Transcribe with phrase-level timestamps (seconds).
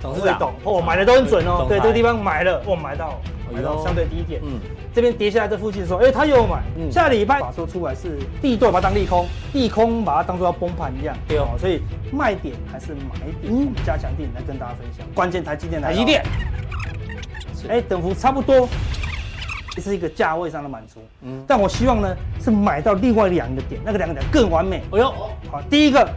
[0.00, 1.66] 董事长，哦，买的都很准哦。
[1.68, 3.20] 对，这个地方买了，我买到，
[3.52, 4.40] 买到相对低一点。
[4.42, 4.58] 嗯，
[4.94, 6.62] 这边跌下来这附近的时候，哎，他又买。
[6.78, 11.14] 嗯，下礼拜法说出来是地多，把它当利空，利空把它当做要崩盘一样。
[11.28, 13.52] 对哦，所以卖点还是买点。
[13.52, 15.06] 嗯，加强錠来跟大家分享。
[15.14, 16.24] 关键台积电，台积电，
[17.68, 18.66] 哎，等幅差不多，
[19.76, 21.02] 这是一个价位上的满足。
[21.20, 24.82] 嗯，但我希望呢是买到另外两个点，那个两个点更完美。
[24.92, 25.12] 哎呦，
[25.50, 26.08] 好，第一个。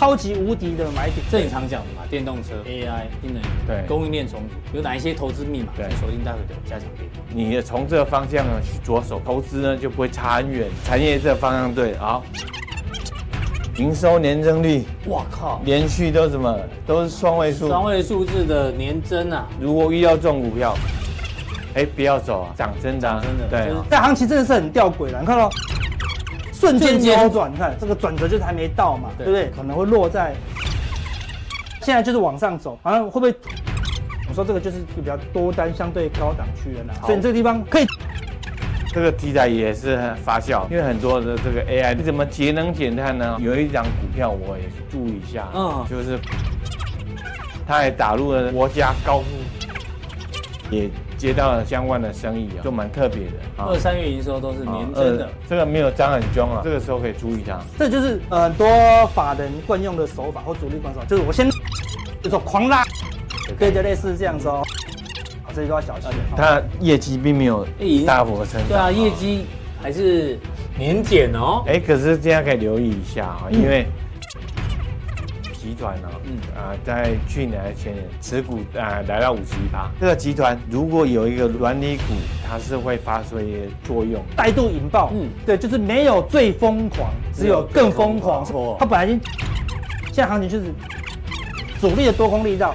[0.00, 5.66] 超级无敌的买点，这你常讲的嘛，电动车、AI、新能源，对，供应链重组，有哪一些投资密码？
[5.76, 7.34] 对，锁定待会的加强錠。
[7.34, 10.68] 你从这个方向呢去着手投资呢，就不会差很远。
[10.86, 12.24] 产业这个方向对，好，
[13.76, 16.58] 营收年增率，哇靠，连续都什么？
[16.86, 19.46] 都是双位数，双位数字的年增啊！
[19.60, 20.74] 如果遇到这种股票，
[21.74, 25.50] 哎，不要走啊，涨真的，真的，对，但行情真的是很吊诡的，你看到。
[26.60, 29.50] 瞬间扭转，你看这个转折就是还没到嘛，对不对？
[29.56, 30.34] 可能会落在
[31.80, 33.34] 现在就是往上走，好像会不会？
[34.28, 37.86] 我说这个就是比较多单相对高档区的呢，所以你这个地方可以。
[38.92, 43.38] 这个题材也是很发酵，因为很多的这个 AI，你怎么节能减碳呢？
[43.40, 46.18] 有一张股票我也注意一下，嗯，就是
[47.66, 49.26] 它也打入了国家高速，
[50.70, 50.90] 也。
[51.20, 53.32] 接到了相关的生意啊，就蛮特别的。
[53.58, 57.60] 二三月营收都是年增的，这个没有涨很凶啊，这个时候可以注意它。
[57.78, 58.66] 这就是很多
[59.08, 61.50] 法人惯用的手法或主力惯手，就是我先
[62.22, 62.82] 就说狂拉，
[63.58, 64.62] 对，就类似这样子哦。
[65.54, 66.10] 这些都要小心。
[66.34, 67.66] 它业绩并没有
[68.06, 68.68] 大幅的成长。
[68.68, 69.44] 对啊，业绩
[69.82, 70.38] 还是
[70.78, 71.62] 年减哦。
[71.66, 73.86] 哎，可是这样可以留意一下啊，因为。
[75.60, 79.90] 集团呢，嗯啊，在去年还前年持股啊来到五十一趴。
[80.00, 82.14] 这个集团如果有一个软体股，
[82.48, 85.10] 它是会发挥一些作用，带动引爆。
[85.12, 88.42] 嗯，对，就是没有最疯狂，只有更疯狂。
[88.78, 89.20] 它本来已经，
[90.06, 90.72] 现在行情就是
[91.78, 92.74] 主力的多空力道，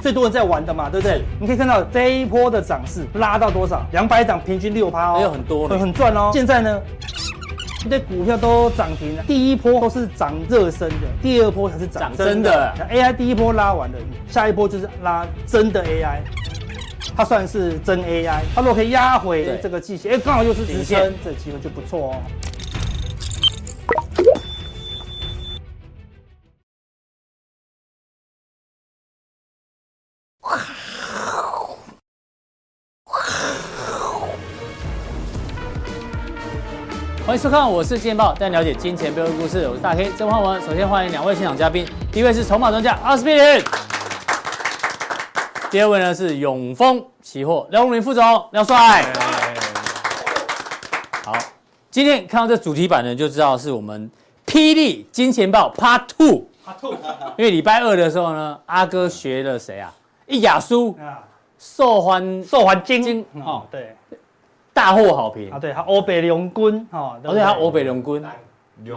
[0.00, 1.20] 最多人在玩的嘛，对不对？
[1.38, 3.84] 你可以看到这一波的涨势拉到多少？
[3.92, 6.30] 两百档平均六趴哦，有很多，很赚哦。
[6.32, 6.80] 现在呢？
[8.00, 12.74] 股票都涨停了，第一波都是涨热身的，第二波才是涨真的。
[12.90, 16.18] AI 第一波拉完了，下一波就是拉真的 AI，
[17.16, 22.16] 它算是真 AI，它如果可以压回这个季线，哎，刚好又是支撑，这机会就不错哦。
[37.44, 39.68] 收看，我是金钱爆，带你了解金钱背后的故事。
[39.68, 40.58] 我是大 K 曾焕文。
[40.62, 43.62] 首先欢迎两位现场嘉宾，第一位是筹码专家阿斯匹林，
[45.70, 49.04] 第二位呢是永丰期货廖如明副总廖帅。
[51.22, 51.36] 好，
[51.90, 54.10] 今天看到这主题版呢，就知道是我们
[54.46, 56.46] 霹雳金钱豹 Part Two。
[56.66, 56.94] Part Two，
[57.36, 59.92] 因为礼拜二的时候呢，阿哥学了谁啊？
[60.26, 60.96] 一雅书，
[61.58, 63.94] 受欢受欢金哦，对。
[64.74, 65.50] 大获好评。
[65.50, 65.58] 啊！
[65.58, 68.22] 对，他欧北两军哈，而且他欧北两军，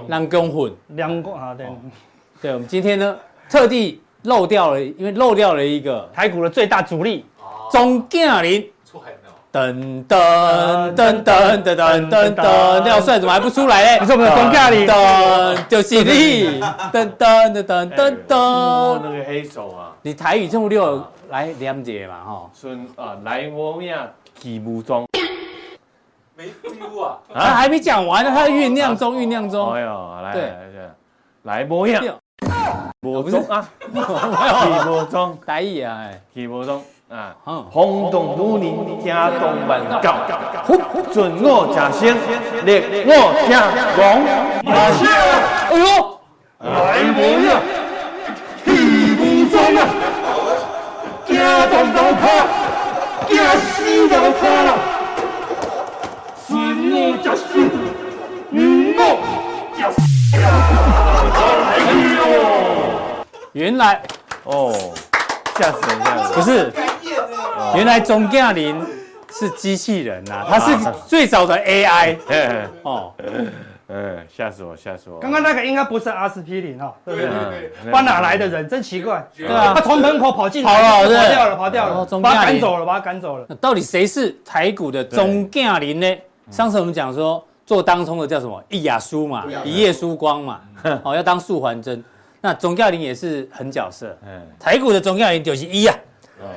[0.07, 1.67] 两公混，两公啊，对，
[2.41, 3.15] 对，我们今天呢
[3.49, 7.23] 特地漏掉了，因为漏掉了一个台股的最大主力。
[7.69, 8.65] 钟嘉玲，
[9.51, 13.99] 噔噔噔噔噔噔噔噔，廖帅怎么还不出来呢？
[14.01, 16.61] 你说我们的钟嘉玲，噔就是你，
[16.93, 18.17] 噔噔噔噔噔。
[18.25, 24.07] 噔，那个黑手啊，你台语这么溜，来两节嘛哈，孙啊，来我们呀，
[24.39, 25.05] 起武装。
[26.37, 27.17] 没 feel 啊！
[27.33, 29.73] 他还没讲完呢，他在酝酿中，酝酿中。
[29.73, 32.03] 哎呦，来来来，来模样，
[33.01, 33.89] 模中啊，起
[34.87, 37.35] 模中，大意啊，哎，起模中啊，
[37.71, 40.13] 轰动如林，惊动万告，
[41.11, 42.15] 准我假仙，
[42.65, 44.21] 烈我家王，
[44.63, 45.09] 马上，
[45.71, 46.19] 哎呦，
[46.59, 47.59] 来模样，
[48.63, 48.69] 起
[49.17, 49.81] 模中啊，
[51.25, 52.23] 家中都怕，
[53.25, 54.96] 惊死都怕了。
[63.53, 64.01] 原来
[64.43, 64.71] 哦，
[65.55, 65.99] 吓死人！
[65.99, 66.33] 吓死人！
[66.33, 66.73] 不是，
[67.75, 68.79] 原来钟嘉玲
[69.31, 70.77] 是机器人呐，他是
[71.07, 72.15] 最早的 AI。
[72.83, 73.13] 哦，
[73.89, 75.19] 嗯，吓死我，吓死我！
[75.19, 77.71] 刚刚那个应该不是阿司匹林哈，对不对？
[77.91, 78.69] 他哪来的人？
[78.69, 79.27] 真奇怪。
[79.35, 83.45] 对啊，他从门口跑进来，跑了，跑掉了，跑掉了，把他赶走了，把他赶走了。
[83.59, 86.15] 到底谁是台股的钟嘉林呢？
[86.49, 88.63] 上次我们讲说做当冲的叫什么？
[88.69, 90.61] 一雅输嘛，一夜输光嘛，
[91.03, 92.03] 哦，要当素还真。
[92.39, 94.15] 那钟嘉玲也是很角色，
[94.59, 95.93] 台股的钟嘉玲就是一呀，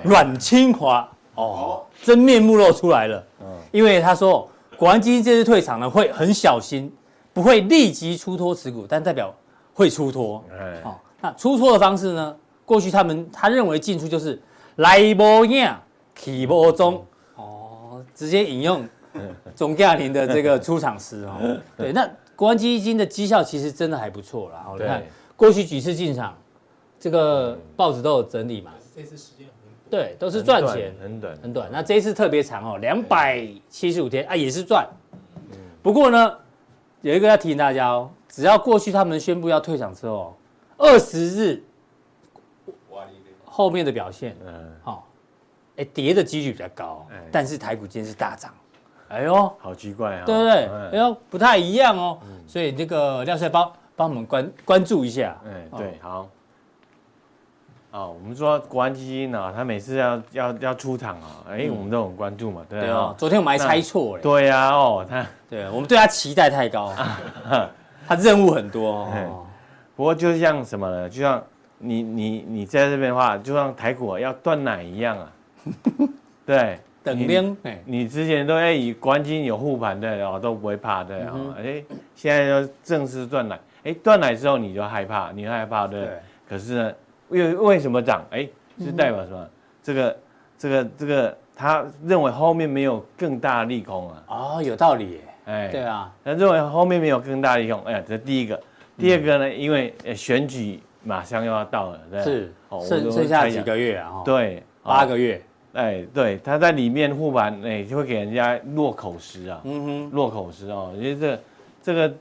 [0.04, 3.25] 阮清华哦，真面目露出来了。
[3.72, 6.92] 因为他说，国安基金这次退场呢，会很小心，
[7.32, 9.34] 不会立即出脱持股，但代表
[9.72, 10.44] 会出脱。
[10.84, 12.37] 哦，那出脱的方式呢？
[12.64, 14.40] 过去他们他认为进出就是
[14.76, 15.69] 来无影
[16.14, 17.04] 去无踪
[17.34, 18.87] 哦，直接引用
[19.54, 21.58] 总驾龄的这个出场词哦。
[21.76, 24.66] 对，那国安基金的绩效其实真的还不错啦。
[24.72, 25.02] 你看
[25.36, 26.36] 过去几次进场，
[26.98, 28.72] 这个报纸都有整理嘛。
[28.94, 31.68] 这次时间很短，对，都是赚钱，很短很短。
[31.72, 34.86] 那这一次特别长哦，两百七十五天啊，也是赚。
[35.82, 36.36] 不过呢，
[37.00, 40.36] 有一个要提醒大家哦，只要过去他们宣布要退场之后，
[40.76, 41.62] 二十日
[43.44, 45.08] 后面的表现，嗯，好，
[45.76, 48.52] 哎，跌的几率比较高，但是台股今天是大涨，
[49.10, 50.52] 哎呦，好奇怪啊，对不对？
[50.92, 56.28] 哎呦，不太一样哦，所以这个廖帅帮帮我们关关注一下，哎，对，好。
[57.92, 63.12] 哦，我们说国安基金呢，他每次要要要出场啊，哎，我们都很关注嘛，对啊。
[63.18, 64.20] 昨天我们还猜错哎。
[64.22, 66.94] 对呀，哦，他，对，我们对他期待太高，
[68.06, 69.44] 他任务很多哦。
[69.96, 71.08] 不过就像什么呢？
[71.10, 71.42] 就像
[71.78, 75.32] 你你你在这边的话，就像台股要断奶一样啊。
[76.46, 77.56] 对，等量。
[77.85, 81.55] 你之前都哎以国安基金有护盘的哦，都不会怕的哦。
[81.58, 81.82] 哎，
[82.14, 86.08] 现在要正式断奶，哎，断奶之后你就害怕，你害怕对。
[86.49, 86.93] 可是呢？
[87.29, 88.25] 为为什么涨？
[88.31, 88.49] 哎，
[88.79, 89.49] 是代表什么？
[89.82, 90.17] 这个
[90.58, 94.25] 这个这个，他认为后面没有更大的利空啊。
[94.26, 95.20] 哦，有道理。
[95.47, 97.81] 哎，对啊，他认为后面没有更大的利空。
[97.85, 98.61] 哎，这是第一个。
[98.99, 99.49] 第二个呢？
[99.49, 104.23] 嗯、因为选举马上又要到了，对是，哦、剩剩下几个月啊？
[104.25, 105.41] 对，八个月。
[105.72, 109.61] 哎，对，他在里面护盘，哎，就会给人家落口实啊。
[109.64, 110.93] 嗯哼，落口实哦。
[110.96, 111.40] 因为这
[111.82, 112.14] 这个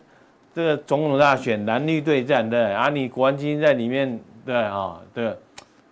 [0.54, 4.20] 这个总统大选蓝绿对战的啊，你国安基金在里面。
[4.46, 5.32] 对啊，对，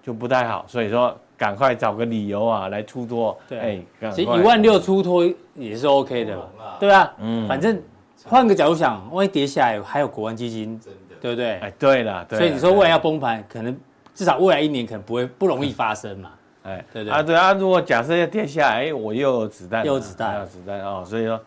[0.02, 3.38] 就不太好，所以说赶快找个理由啊来出脱。
[3.48, 6.46] 对，哎，其实一万六出脱也是 OK 的嘛，
[6.80, 7.80] 对啊，嗯，反正
[8.24, 10.80] 换个角度想，万一跌下来还有国安基金，
[11.22, 11.60] 对不对？
[11.60, 13.78] 哎，对了，所以你说未来要崩盘，可能
[14.16, 16.32] 至少未来一年可能不会不容易发生嘛，
[16.68, 21.42] 哎，对对啊，对啊，如果假设要跌下来，哎，我又有子弹，又有子弹，有子弹哦，所以说，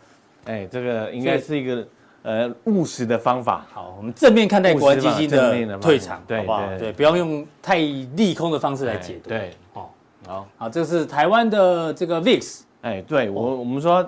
[0.46, 1.86] 哎，这个应该是一个。
[2.22, 3.64] 呃，务实的方法。
[3.72, 6.68] 好，我们正面看待国安基金的退场，好不好？
[6.78, 9.30] 对，不要用太利空的方式来解读。
[9.30, 9.88] 对，哦，
[10.26, 12.60] 好，好，这是台湾的这个 VIX。
[12.82, 14.06] 哎，对我，我们说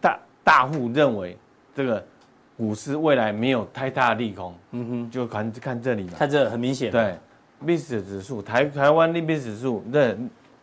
[0.00, 1.36] 大大户认为
[1.74, 2.00] 这个
[2.56, 4.54] 股市未来没有太大利空。
[4.70, 6.92] 嗯哼，就看看这里嘛，看这很明显。
[6.92, 7.16] 对
[7.66, 10.14] ，VIX 指数，台台湾的 VIX 指数，那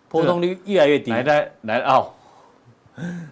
[0.10, 1.12] 波动率越来越低。
[1.12, 2.12] 来来来哦，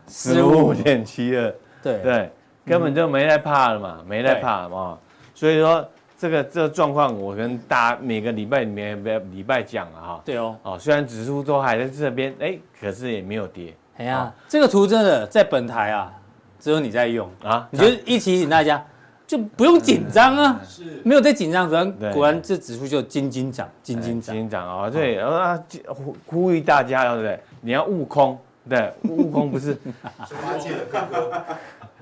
[0.08, 1.54] 十五点七二。
[1.82, 2.32] 对对。
[2.66, 4.98] 根本就没在怕了嘛，没在怕嘛，
[5.36, 5.88] 所以说
[6.18, 10.22] 这个这个状况，我跟大家每个礼拜里面每礼拜讲了哈。
[10.26, 13.72] 对哦，哦，虽然指数都还在这边，哎，可是也没有跌。
[13.98, 16.12] 哎呀，这个图真的在本台啊，
[16.60, 17.68] 只有你在用啊。
[17.70, 18.84] 你就一提醒大家，
[19.28, 27.40] 就不用紧张啊，是，没有在紧张，果然果然这指数就金金涨，金金涨，金涨啊，对，然后啊呼呼吁大家，对不对？
[27.62, 28.38] 你要悟空，
[28.70, 29.74] 对，悟空不是
[30.28, 30.72] 猪八戒。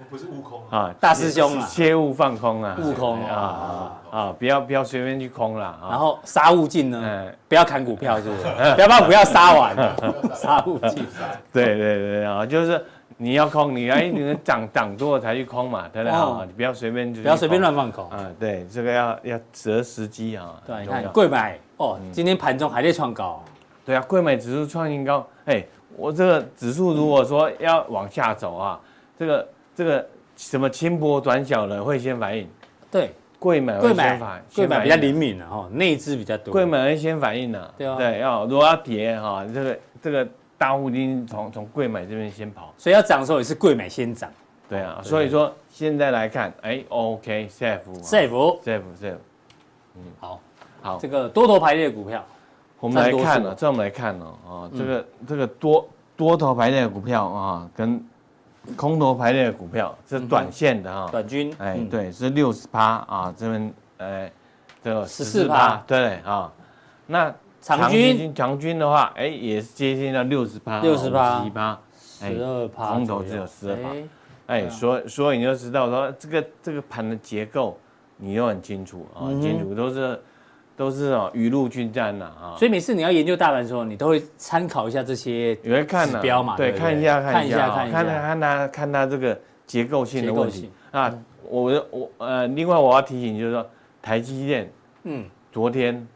[0.09, 4.35] 不是悟空啊，大师兄啊，切勿放空啊，悟空啊啊啊！
[4.37, 5.87] 不要不要随便去空了啊。
[5.89, 8.43] 然后杀勿进呢，不要砍股票，是不是？
[8.75, 9.75] 不要把股票杀完，
[10.35, 11.03] 杀勿进。
[11.51, 12.85] 对对对啊，就是
[13.17, 16.45] 你要空，你哎，你涨涨多了才去空嘛，对不对？
[16.47, 18.29] 你不要随便就不要随便乱放空啊。
[18.39, 20.61] 对，这个要要择时机啊。
[20.65, 23.43] 对，你看贵买哦，今天盘中还在创高。
[23.85, 25.27] 对啊，贵买指数创新高。
[25.45, 25.63] 哎，
[25.95, 28.79] 我这个指数如果说要往下走啊，
[29.17, 29.47] 这个。
[29.75, 32.47] 这个什么轻薄短小的会先反应，
[32.91, 40.27] 对，贵买会先反应，柜买比较灵敏的哈，内资比较多，贵买会先反应的，对啊，对，要如果要跌哈，这个这个
[40.63, 44.31] 大户金从从贵买这边先跑，所以要涨的时候也是贵买先涨，
[44.69, 49.17] 对啊，所以说现在来看，哎，OK safe safe safe safe，
[49.97, 50.39] 嗯，好，
[50.81, 52.23] 好，这个多头排列的股票，
[52.79, 58.01] 我们来看了，这我们来看了啊，这个这个多多头排列的股票啊，跟。
[58.77, 64.31] 空头排列的股票是短线的啊，短均，哎，对，是六十八啊，这边，哎，
[64.81, 66.49] 这个十四趴，对啊，
[67.05, 73.89] 那长均长均的话，哎，也是接近到六十八，六十八，十趴，十二趴，空头只有十二趴，
[74.47, 77.79] 哎，所以所以你就知道说这个这个盘的结构，
[78.17, 80.19] 你又很清楚啊，清楚都是。
[80.75, 82.57] 都是哦，雨露均沾呐啊！
[82.57, 85.85] 所以每次你要研究大盘的时候，你都会参考一下这些指
[86.19, 91.13] 标嘛，对，看一下看一下看看看它看它这个结构性的问题啊。
[91.47, 93.63] 我我呃，另外我要提醒就是说，
[94.01, 96.07] 台积电，嗯，昨天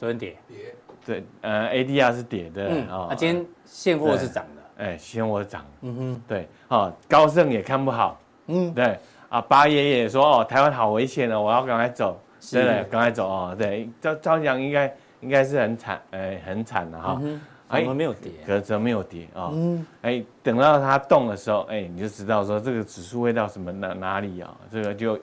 [0.00, 3.08] 昨天跌跌，对，呃，ADR 是跌的啊。
[3.10, 12.18] 啊，今天现货是涨的，哎，现货涨，嗯哼，对，哦，高盛也看不好，嗯，对，啊，八爷也说哦，台湾好危险哦，我要赶快走。
[12.50, 13.54] 对，赶快走啊！
[13.54, 17.20] 对，照照讲应该应该是很惨，哎，很惨的哈。
[17.68, 19.50] 哎，没有跌，可是没有跌啊。
[19.52, 24.56] 嗯，哎，等到它动的时候，哎，你就知道说这个指数会到什么哪哪里啊？
[24.72, 25.18] 这个就，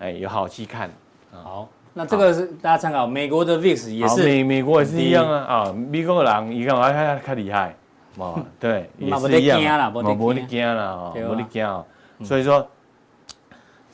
[0.00, 0.90] 哎，有好戏看。
[1.30, 5.38] 好，那这个是大家参考，美国的 VIX 也是，美美国也是一样啊。
[5.48, 7.74] 啊，美国人一个还还还厉害，
[8.18, 9.58] 哦，对，也是一样，
[9.90, 11.82] 冇冇得惊了啊，没得惊啊。
[12.22, 12.66] 所以说。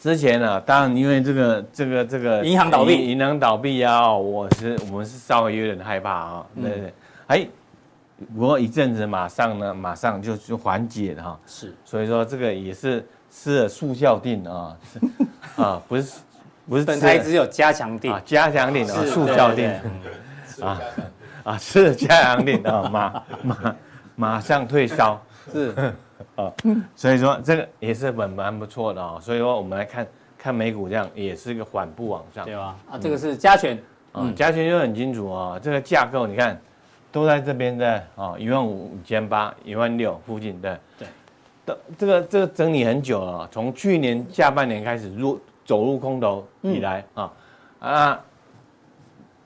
[0.00, 6.94] 之前呢，当然因为这个这个这个银行倒闭，银行倒闭啊，我是我们是稍微有点害怕啊，对对，
[7.28, 7.46] 哎，
[8.34, 14.76] 不过一阵子马上呢，马上就就缓解了哈，是，所以说这个也是吃了速效定啊，
[15.54, 16.14] 啊，不是
[16.68, 19.70] 不是，本台只有加强定，加强定啊，速效定，
[20.60, 20.80] 啊
[21.44, 23.76] 啊，是加强定啊，马马
[24.16, 25.20] 马上退烧，
[25.52, 25.74] 是。
[26.36, 26.50] 啊，
[26.94, 30.06] 所以说这个也是蛮蛮不错的啊，所以说我们来看
[30.38, 32.76] 看美股这样也是一个缓步往上，对吧？
[32.88, 33.76] 啊，这个是加权，
[34.14, 36.58] 嗯，加权就很清楚啊，这个架构你看
[37.10, 41.08] 都在这边的啊，一万五千八、一万六附近的，对，
[41.66, 47.32] 的这个这个整理很久了，从去年下半年开始入走入空头以来啊
[47.80, 48.20] 啊，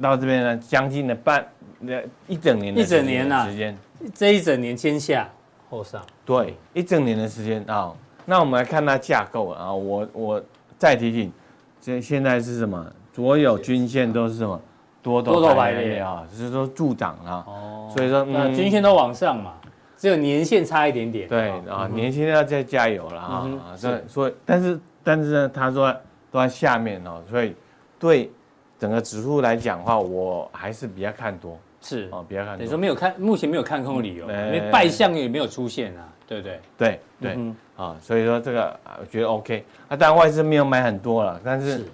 [0.00, 1.46] 到这边呢将近了半
[1.80, 3.76] 那一整年的一整年的时间，
[4.14, 5.28] 这一整年先下。
[5.68, 7.92] 后上对一整年的时间啊，
[8.24, 10.42] 那我们来看它架构啊，我我
[10.78, 11.32] 再提醒，
[11.80, 12.86] 现现在是什么？
[13.12, 14.60] 所有均线都是什么？
[15.02, 17.44] 多头排列啊，就是说助涨啊。
[17.46, 19.54] 哦，所以说那均线都往上嘛，
[19.96, 21.28] 只有年线差一点点。
[21.28, 23.48] 对啊，年线要再加油了啊。
[23.76, 25.94] 所以所以，但是但是呢，他说
[26.30, 27.54] 都在下面哦，所以
[27.98, 28.30] 对
[28.78, 31.58] 整个指数来讲的话，我还是比较看多。
[31.80, 32.64] 是哦，比较看多。
[32.64, 36.60] 你说没有看，目前没有看空的理由，因为败相也没有出现啊，对不对？
[36.76, 37.38] 对对
[37.76, 39.64] 啊，所以说这个我觉得 OK。
[39.86, 41.84] 啊，当然外资没有买很多了，但是，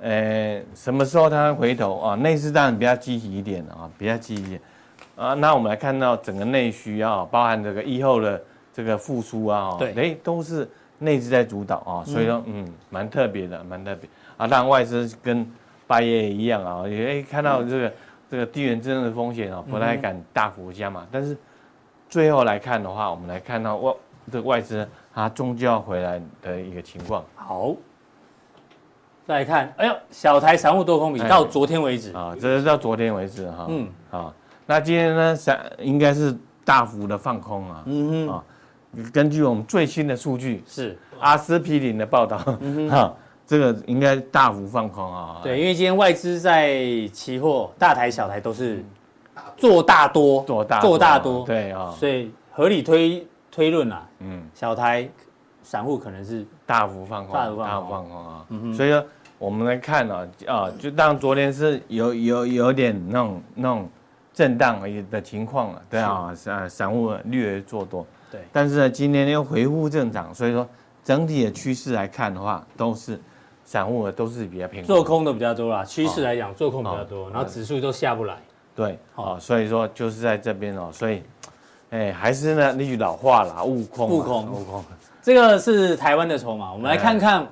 [0.00, 2.14] 呃，什么时候它回头啊？
[2.16, 4.60] 内资当然比较积极一点啊，比较积极一点
[5.14, 5.34] 啊。
[5.34, 8.42] 那我们来看到整个内需啊，包含这个以后的
[8.72, 14.46] 这个复苏啊，对，哎，都是内资在主导啊，所以说嗯，蛮特别的，蛮特别啊。
[14.46, 15.50] 当然外资跟
[15.86, 17.92] 八月也一样啊，也看到这个。
[18.30, 21.36] 这个地缘政治的风险啊，不太敢大幅加码，但是
[22.08, 23.94] 最后来看的话，我们来看到外
[24.32, 27.22] 这个外资它终究要回来的一个情况。
[27.36, 27.76] 好，
[29.24, 33.66] 再来看，哎呦，小台散户多空比到昨天为止啊，这是到昨天为止哈。
[33.68, 34.34] 嗯，啊，
[34.66, 37.82] 那今天呢，散应该是大幅的放空啊。
[37.84, 38.44] 嗯哼，啊，
[39.12, 40.98] 根据我们最新的数据是。
[41.20, 43.14] 阿司匹林的报道，嗯哼。
[43.46, 45.40] 这个应该大幅放空啊！
[45.42, 46.82] 对，因为今天外资在
[47.12, 48.82] 期货大台小台都是
[49.54, 55.06] 做大多，做大做大多，对啊，所以合理推推论啊，嗯，小台
[55.62, 57.56] 散户可能是大幅放空，大幅
[57.90, 59.04] 放空啊，所以说
[59.38, 63.86] 我们来看呢，啊，就当昨天是有有有点那种那种
[64.32, 70.68] 震荡的情况了，对啊，散散户略做多，对，但是呢，今天又回复正常，所以说
[71.04, 73.20] 整体的趋势来看的话，都是。
[73.66, 78.36] 散户都是比较偏做空的比较多啦，趋势来讲做空比较多，然后指数都下不来。
[78.76, 81.22] 对，好，所以说就是在这边哦，所以，
[81.88, 84.84] 哎，还是呢那句老话啦，悟空，悟空，悟空。
[85.22, 87.46] 这个是台湾的筹码，我们来看看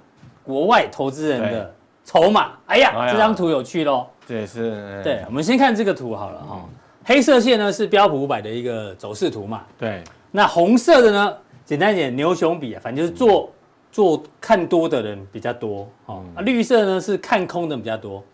[0.44, 1.74] 国外投资人的
[2.04, 2.50] 筹码。
[2.66, 4.06] 哎呀，这张图有趣喽。
[4.28, 5.00] 对，是。
[5.02, 6.60] 对，我们先看这个图好了哈。
[7.06, 9.62] 黑色线呢是标普五百的一个走势图嘛。
[9.78, 10.04] 对。
[10.32, 13.48] 那红色的呢，简单一点，牛熊比啊，反正就是做。
[13.92, 18.24] 做看多的人比较多，哦，啊，绿色呢是看空的比较多。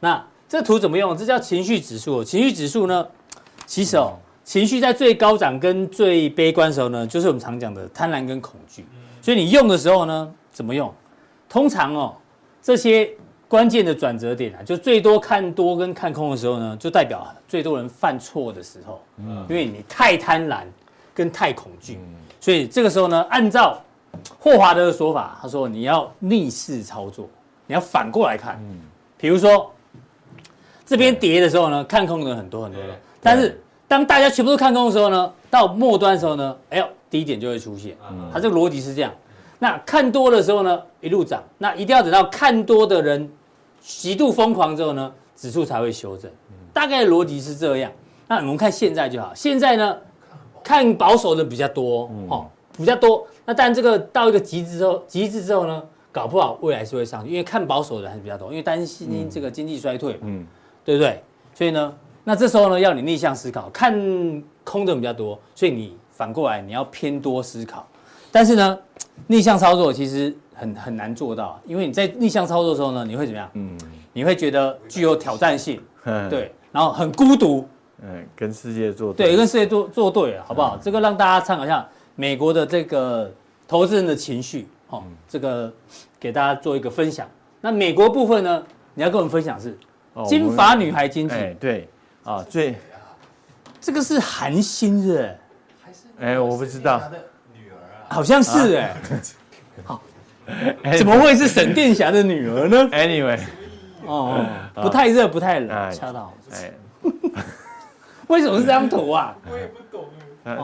[0.00, 1.16] 那这图怎么用？
[1.16, 2.24] 这叫情绪指数。
[2.24, 3.06] 情绪指数呢，
[3.64, 8.84] 其实哦，情绪在最高涨跟最悲观的时候呢，就是我们常讲的贪婪跟恐惧。
[9.22, 10.92] 所以你用的时候呢，怎么用？
[11.48, 12.16] 通常哦，
[12.60, 13.08] 这些
[13.46, 19.00] 关键的转折点啊，就最多看多跟看空的时候呢，就代表最多人犯错的时候。
[19.18, 20.64] 嗯，因为你太贪婪
[21.14, 21.98] 跟太恐惧，
[22.40, 23.80] 所以这个时候呢，按照
[24.40, 27.28] 霍华德的说法，他说你要逆势操作，
[27.66, 28.60] 你要反过来看。
[28.68, 28.80] 嗯，
[29.16, 29.72] 比如说
[30.84, 32.88] 这边跌的时候呢，看空的人很多很多的，
[33.22, 37.96] 但是当大家全部都看空的时候呢，到末端的时候呢，哎呦，低点就会出现。
[38.10, 39.12] 嗯，他这个逻辑是这样。
[39.60, 43.30] 那看多的时候呢，一路涨，那一定要等到看多的人
[43.80, 46.30] 极度疯狂之后呢，指数才会修正。
[46.72, 47.90] 大概的逻辑是这样。
[48.26, 49.96] 那我们看现在就好，现在呢，
[50.64, 53.24] 看保守的比较多，哦，比较多。
[53.44, 60.44] 那但这个到一个极致之后，极致之后呢，搞不好未来是会上去，因为看保守的人还是比较多，因为担心这个经济衰退，嗯，
[60.82, 61.22] 对不对？
[61.54, 61.94] 所以呢，
[62.24, 63.92] 那这时候呢，要你逆向思考，看
[64.64, 67.86] 空的比较多，所以你反过来你要偏多思考。
[68.32, 68.78] 但是呢，
[69.26, 73.48] 逆向操作其实很很难做到，因为你在逆向操作的时候呢，你会怎么样？
[73.52, 73.78] 嗯，
[74.12, 75.80] 你会觉得具有挑战性，
[76.30, 76.50] 对。
[76.72, 77.64] 然后很孤独，
[78.06, 80.78] 嗯，跟世界做对，对，跟世界做做对啊，好不好？
[80.82, 83.32] 这个让大家参考一下美国的这个
[83.66, 85.72] 投资人的情绪，哦，这个
[86.20, 87.26] 给大家做一个分享。
[87.62, 89.74] 那美国部分呢，你要跟我们分享是
[90.26, 91.88] 金发女孩经济，哎，对，
[92.24, 92.74] 啊，最
[93.80, 95.34] 这个是韩星是吧？
[96.20, 97.00] 哎，我不知道，
[98.08, 98.96] 好像是哎，
[99.82, 100.02] 好，
[100.98, 102.76] 怎么会是沈殿霞的女儿呢？
[102.92, 103.40] Anyway，
[104.04, 104.44] 哦，
[104.74, 106.54] 不太热，不太冷，恰到好处。
[108.34, 109.34] 为什么是这张图啊？
[109.50, 110.04] 我也不懂。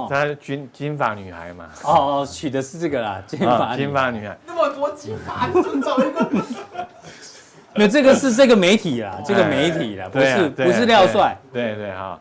[0.09, 1.69] 她是金金发女孩嘛？
[1.85, 4.37] 哦哦，取的是这个啦，金发金发女孩。
[4.47, 6.31] 那么多金发，你怎么找一个？
[7.73, 11.37] 那这个是这个媒体啦，这个媒体啦，不是不是廖帅。
[11.53, 12.21] 对对哈。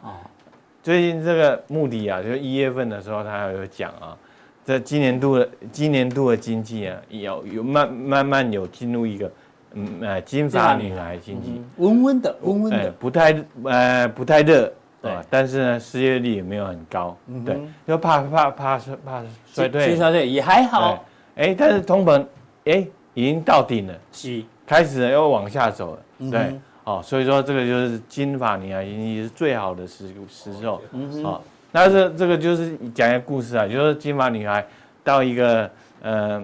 [0.81, 4.15] 最近这个穆迪啊，就一月份的时候，他有讲啊，
[4.63, 9.31] 这今年度的今年度的经济啊，有有慢慢慢有进入一个
[9.73, 21.03] 嗯呃金发女孩经济，温温的温温的，不太呃不太热，对，但是呢失业率也没有很高，对，就怕怕怕怕衰退，衰退也还好，
[21.35, 22.25] 哎，但是通膨
[22.65, 24.43] 哎已经到顶了，是。
[24.67, 26.59] 开始又往下走了，对。
[26.83, 31.41] 哦，所以说这个就是金发女孩经济是最好的时时候，嗯哼，哦，
[31.71, 34.65] 那这这个就是讲一个故事啊，就是金发女孩
[35.03, 35.69] 到一个
[36.01, 36.43] 呃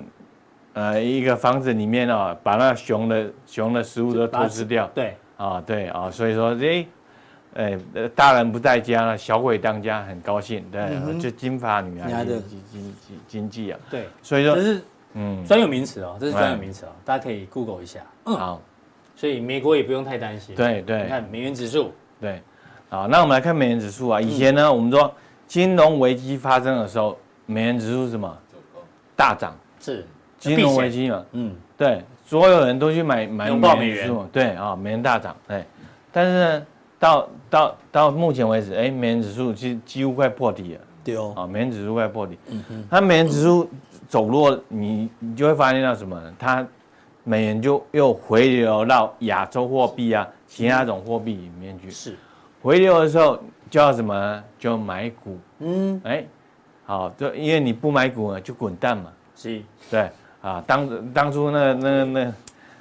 [0.73, 6.85] 呃一个房子里面啊，把那熊的熊的食物都偷吃掉，对，啊对啊，所以说哎，
[7.55, 7.77] 哎
[8.15, 12.95] 大人不在家了，小鬼当家，很高兴，对，就金发女孩经经
[13.27, 14.81] 经济啊，对，所以说这是
[15.13, 18.61] 嗯专有名词哦，这是专有名词哦，大家可以 Google 一下，嗯好。
[19.17, 20.53] 所以美国也不用太担心。
[20.55, 21.93] 对对，你看美元指数。
[22.19, 22.41] 对，
[22.89, 24.19] 好，那我们来看美元指数啊。
[24.19, 25.09] 以前呢，我们说
[25.47, 28.37] 金融危机发生的时候，美元指数是什么？
[29.15, 29.55] 大涨。
[29.79, 30.05] 是。
[30.37, 31.25] 金融危机嘛。
[31.31, 31.55] 嗯。
[31.77, 34.25] 对，所有人都去买买美元指数。
[34.33, 35.33] 对啊，美元大涨。
[35.47, 35.63] 对。
[36.11, 36.65] 但是呢，
[37.05, 40.81] 到到到目前为止，哎，美元指数其实几乎快破底了。
[41.03, 41.33] 对哦。
[41.35, 42.37] 啊，美元指数快破底。
[42.49, 42.87] 嗯哼。
[42.89, 43.69] 它美元指数
[44.07, 46.19] 走弱，你你就会发现到什么？
[46.39, 46.65] 它。
[47.27, 51.89] 美元就又回流到亚洲货币啊，其他种货币里面去。
[51.89, 52.15] 是，
[52.61, 54.43] 回流的时候就要什么？
[54.59, 55.35] 就买股。
[55.57, 56.23] 嗯，哎，
[56.85, 59.11] 好，就因为你不买股呢，就滚蛋嘛。
[59.35, 60.07] 是，对，
[60.39, 62.33] 啊，当当初那那那，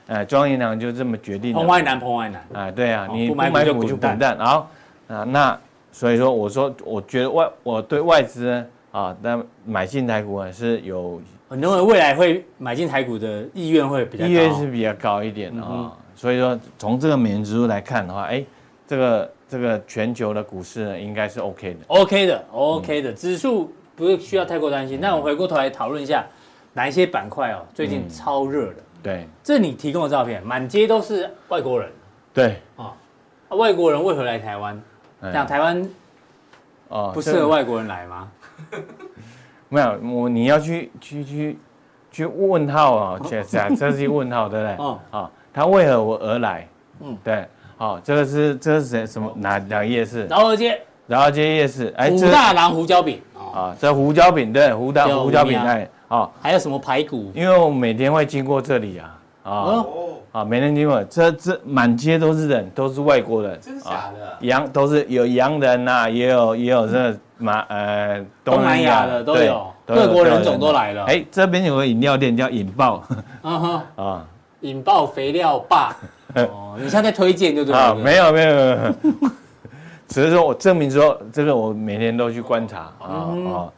[0.07, 1.53] 呃，中央银行就这么决定。
[1.53, 2.45] 彭淮南，彭淮南。
[2.53, 4.37] 啊，对啊，你不买股就滚蛋。
[4.37, 4.67] 然后
[5.09, 5.59] 啊，那
[5.93, 11.21] 所以说，我说，我觉得外我对外资，啊，那买进台股还是有。
[11.49, 15.93] 很多人未来会买进台股的意愿会比较高，意愿是比较高一点的啊、哦。
[16.17, 18.45] 所以说，从这个美元指数来看的话，哎，
[18.89, 24.99] 这个这个全球的股市呢，应该是 OK 的，OK 的，OK 的，指数不是需要太过担心。
[25.01, 26.27] 那我们回过头来讨论一下，
[26.73, 28.77] 哪一些板块哦，最近超热的？
[29.05, 31.93] 对，这你提供的照片，满街都是外国人。
[32.33, 32.57] 对。
[32.77, 32.91] 啊，
[33.51, 34.83] 外国人为何来台湾？
[35.31, 35.91] 像台湾
[36.89, 38.31] 哦，不适合外国人来吗？
[39.69, 41.59] 没有，我你要去去去
[42.11, 44.77] 去问号啊，这这这是问号，对不对？
[44.83, 46.67] 哦，好，他为何我而来？
[47.01, 50.27] 嗯，对，好，这个是这是谁什么哪哪个夜市？
[50.29, 53.21] 饶河街，饶河街夜市，哎，虎大郎胡椒饼。
[53.53, 57.31] 啊，这胡椒饼对，胡大胡椒饼哎，哦，还有什么排骨？
[57.35, 59.85] 因为我每天会经过这里啊，啊，
[60.33, 64.37] 啊，每天经过，这这满街都是人，都是外国人，真的假的？
[64.47, 67.15] 洋都是有洋人呐，也有也有这。
[67.37, 71.05] 马呃，东南亚的都有，各国人种都来了。
[71.07, 73.03] 哎，这边有个饮料店叫引爆，
[73.43, 74.25] 啊哈啊，
[74.61, 75.95] 引爆肥料霸。
[76.37, 77.79] 哦，你现在在推荐对不对？
[77.79, 78.95] 啊，没有没有没有，
[80.07, 83.73] 只是说我证明说这个我每天都去观察啊啊，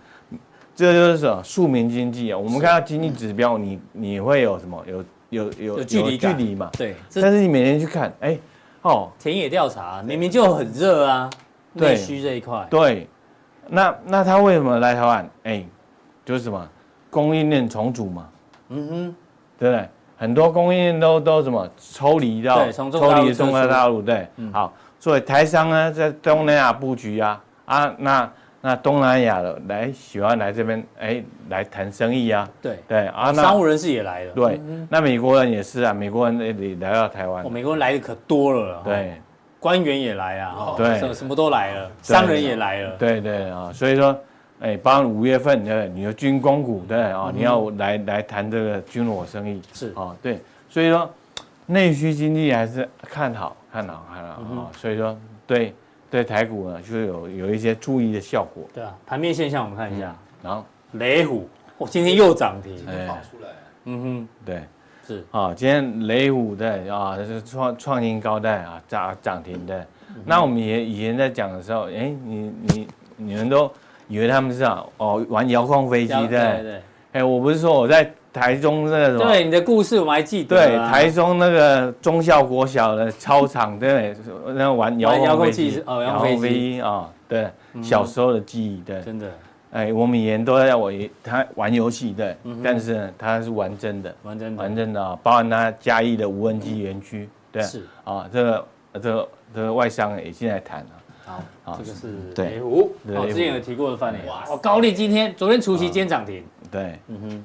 [0.77, 2.39] 这就是什么庶民经济啊。
[2.39, 4.81] 我们看到经济指标，你你会有什么？
[4.87, 6.71] 有有有距离距离嘛？
[6.79, 6.95] 对。
[7.15, 8.39] 但是你每天去看，哎
[8.83, 11.29] 哦，田野调查明明就很热啊，
[11.73, 12.65] 内需这一块。
[12.71, 13.09] 对。
[13.69, 15.29] 那那他为什么来台湾？
[15.43, 15.65] 哎，
[16.25, 16.69] 就是什么
[17.11, 18.29] 供应链重组嘛。
[18.69, 19.15] 嗯哼，
[19.59, 19.89] 对不对？
[20.17, 24.29] 很多供应链都都什么抽离到抽离中国大陆，对。
[24.37, 28.33] 嗯、好，所以台商呢在东南亚布局啊啊，那
[28.67, 32.49] 那东南亚的来喜欢来这边哎来谈生意啊。
[32.61, 34.33] 对对啊，那商务人士也来了。
[34.33, 37.45] 对，嗯、那美国人也是啊，美国人也来到台湾。
[37.45, 38.83] 哦，美国人来的可多了。
[38.85, 39.15] 对。
[39.59, 44.17] 官员也来啊，对，什什么都来了，商人也来了，对对啊，所以说，
[44.61, 51.11] 哎，包括五月份对，你的军工股对啊，你要来来谈这个军火生意是啊，对，所以说
[51.65, 55.75] 内需经济还是看好看好看好啊，所以说对
[56.17, 58.65] 对台股呢就有有一些注意的效果。
[58.73, 62.75] 对啊，盘面现象我们看一下，然后雷虎，我今天又涨停，
[63.07, 63.49] 跑出来，
[63.85, 64.63] 嗯哼，对。
[65.07, 69.87] 是啊，今天雷虎的啊，是创创新高的啊，涨涨停的
[70.25, 73.71] 那我们也以前在讲的时候，哎，你你你们都
[74.09, 76.81] 以为他们是啊，哦，玩遥控飞机对对。
[77.13, 79.19] 哎，我不是说我在台中那个？
[79.19, 80.57] 对，你的故事我们还记得。
[80.57, 84.15] 对，台中那个中校国小的操场，对，
[84.55, 86.81] 那玩遥控飞机，哦，遥控飞机。
[86.83, 87.49] 啊，对，
[87.83, 89.27] 小时候的记忆，对，真的。
[89.73, 90.93] 哎，我们以前都在我
[91.25, 97.83] 他玩游戏，对，但是呢，他是玩真的，玩真的，玩真的啊，包含他嘉义的无人机园区，对，是。
[98.05, 104.19] 啊，这个这个这个外商也进来谈了，好，这个是对，五，哦，之前有提过的范例，
[104.49, 107.45] 哦，高力今天昨天除夕今天涨停，对，嗯哼，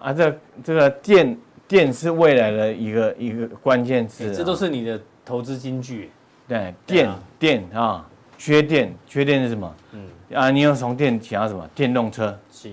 [0.00, 6.10] 啊，这这个电电是未来的一个一个关键词，这都是你的投资金句，
[6.48, 7.08] 对，电
[7.38, 8.04] 电啊，
[8.36, 9.74] 缺电，缺电是什么？
[9.92, 10.00] 嗯。
[10.34, 11.68] 啊，你要从电想要什么？
[11.74, 12.70] 电动车，是，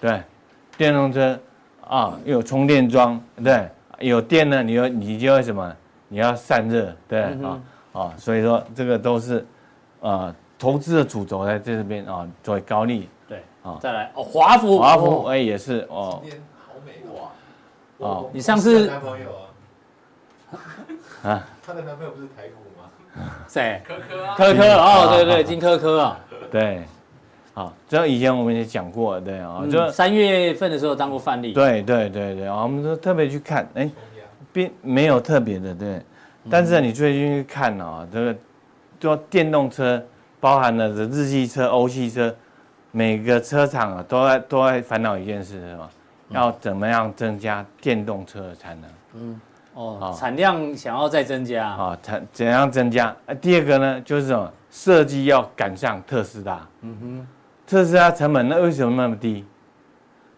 [0.00, 0.22] 对，
[0.76, 1.38] 电动车
[1.86, 5.74] 啊，有充电桩，对，有电呢，你要你就要什么？
[6.06, 7.62] 你要散热，对，啊、嗯、
[7.92, 9.44] 啊，所以说这个都是
[10.00, 16.22] 啊，投资的主轴在这边啊，作为高利，对，啊，再来哦，华孚，华孚哎也是哦，
[18.00, 19.26] 哦，你上次男朋友
[20.50, 20.58] 啊，
[21.30, 22.88] 啊， 他的男朋友不是台股吗？
[23.46, 23.80] 谁？
[23.86, 26.82] 科科啊，科科哦，对对，金科科啊，对。
[27.52, 31.52] 好，这以前我们也讲过，对啊，就三月份的时候当过范例。
[31.52, 33.90] 对对对对，我们都特别去看，哎，
[34.52, 36.00] 并没有特别的，对。
[36.48, 38.36] 但是你最近去看哦，这个
[38.98, 40.02] 做电动车，
[40.38, 42.34] 包含了这日系车、欧系车，
[42.92, 45.90] 每个车厂啊都在都在烦恼一件事，是吧？
[46.30, 48.90] 要怎么样增加电动车的产能？
[49.14, 49.40] 嗯，
[49.74, 51.98] 哦，产量想要再增加啊？
[52.02, 53.14] 产怎样增加？
[53.26, 54.52] 啊，第二个呢，就是什么？
[54.70, 56.66] 设计要赶上特斯拉。
[56.82, 57.28] 嗯哼。
[57.66, 59.44] 特斯拉成本那为什么那么低？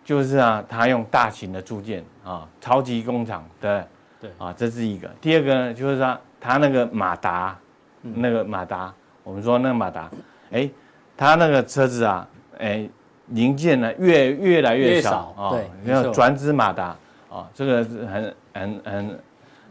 [0.05, 3.85] 就是啊，它用大型的铸件啊，超级工厂，对
[4.21, 5.09] 对啊，这是一个。
[5.21, 7.57] 第二个呢，就是说它那个马达，
[8.03, 10.11] 那个马达，我们说那个马达，
[10.51, 10.69] 哎，
[11.17, 12.27] 它那个车子啊，
[12.59, 12.89] 哎，
[13.33, 16.97] 零件呢越越来越少啊，对，要转子马达
[17.31, 19.18] 啊，这个是很很很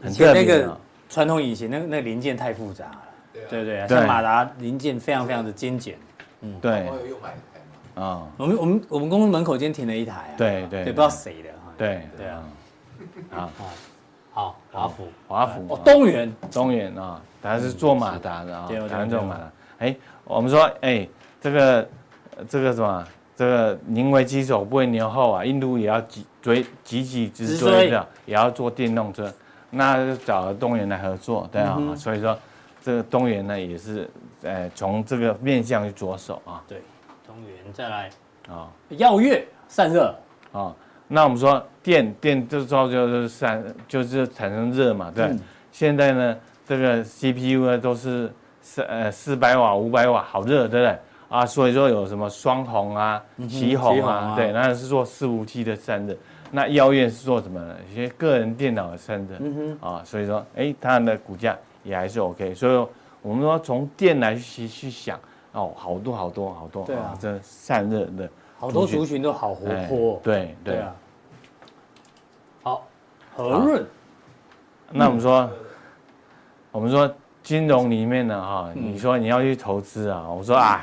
[0.02, 0.34] 很特别的。
[0.34, 0.76] 那个
[1.08, 3.02] 传统引擎那那个零件太复杂了，
[3.48, 5.96] 对对，像马达零件非常非常的精简，
[6.40, 6.88] 嗯，对。
[7.94, 12.08] 啊，我们我们我们公司门口今天停了一台啊，对对，不知道谁的，对。
[12.16, 12.42] 对啊，
[13.30, 13.50] 好
[14.32, 15.08] 好华府。
[15.28, 15.66] 华府。
[15.68, 16.32] 哦东元。
[16.50, 19.94] 东元啊，它是做马达的啊，台湾做马达，哎，
[20.24, 21.06] 我们说哎
[21.38, 21.88] 这个
[22.48, 23.06] 这个什么
[23.42, 29.28] 这个宁为鸡首不为牛后啊，印度也要急追急起直追的，也要做电动车，
[29.68, 32.38] 那就找了东元来合作，对啊，所以说
[32.80, 34.08] 这个东源呢也是
[34.44, 36.80] 呃从这个面向去着手啊，对。
[37.26, 38.08] 东原再来
[38.48, 40.14] 啊，耀月散热
[40.52, 40.72] 啊，
[41.08, 45.36] 那我们说电电就造就是散，就是产生热嘛，对。
[45.72, 50.96] 现在呢，这个 CPU 呢都是四呃四百瓦、五百瓦，好热，对不对？
[51.32, 56.14] 啊，所以说有什么双红啊、奇红啊，对，那是做伺服器的散热。
[56.50, 57.74] 那耀月是做什么呢？
[57.90, 59.36] 一些个人电脑的散热。
[59.80, 62.54] 啊，所以说，哎，它的股价也还是 OK。
[62.54, 62.86] 所以
[63.22, 65.18] 我们说从电来去去想。
[65.52, 68.26] 哦，好多好多好多，对啊，这散热的，
[68.58, 70.94] 好多族群都好活泼，对对啊。
[72.62, 72.86] 好，
[73.36, 73.86] 和润，
[74.90, 75.50] 那我们说，
[76.70, 80.82] 我们说金融里面呢，哈，你说你要去投资啊，我说啊，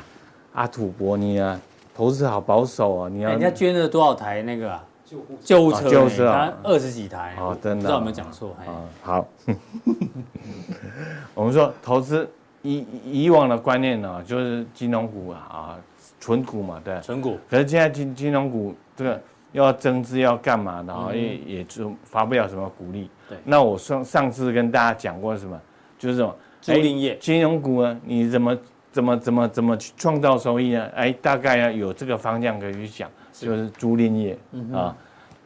[0.52, 1.60] 阿土伯你啊，
[1.94, 8.56] 投资好保守啊，你要人家捐了多少台那个救护救护车，救护车，二十几台，哦，真的，不知道有没有讲错？
[8.66, 9.28] 啊，好，
[11.34, 12.28] 我们说投资。
[12.62, 15.78] 以以往的观念呢，就是金融股啊啊，
[16.20, 17.38] 存股嘛，对，纯股。
[17.48, 19.18] 可是现在金金融股这个
[19.52, 23.08] 要增资要干嘛，然后也也就发不了什么股利。
[23.30, 23.38] 对。
[23.44, 25.58] 那我上上次跟大家讲过什么，
[25.98, 28.54] 就是什么租赁业，金融股啊，你怎么
[28.92, 30.86] 怎么怎么怎么去创造收益呢？
[30.94, 34.38] 哎，大概要有这个方向可以去讲，就是租赁业
[34.72, 34.96] 啊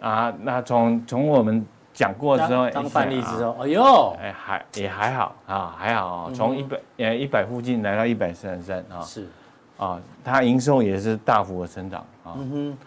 [0.00, 1.64] 啊，那从从我们。
[1.96, 9.28] 讲过之后，当范例之后，哎呦，哎还也还好啊，还好，从一百呃一百附近来到一百三十三啊，是
[9.78, 12.34] 啊，它营收也是大幅的成长啊。
[12.36, 12.78] 嗯哼，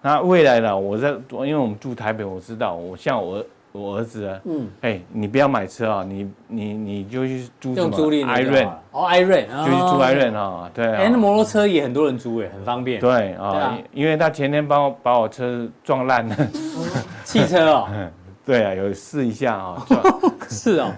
[0.00, 0.78] 那未来呢？
[0.78, 7.90] 我在，因为我们住台北，我知道，我像我我儿子啊，嗯，哎，你不要买车啊，你你你就去租什么？
[7.90, 10.86] 租赁艾瑞哦，艾瑞就去租艾瑞啊，对。
[10.94, 13.00] 哎，那摩托车也很多人租哎，很方便。
[13.00, 16.36] 对啊，因为他前天帮我把我车撞烂了，
[17.24, 17.88] 汽车哦。
[18.44, 19.86] 对啊，有试一下啊，
[20.50, 20.90] 是哦，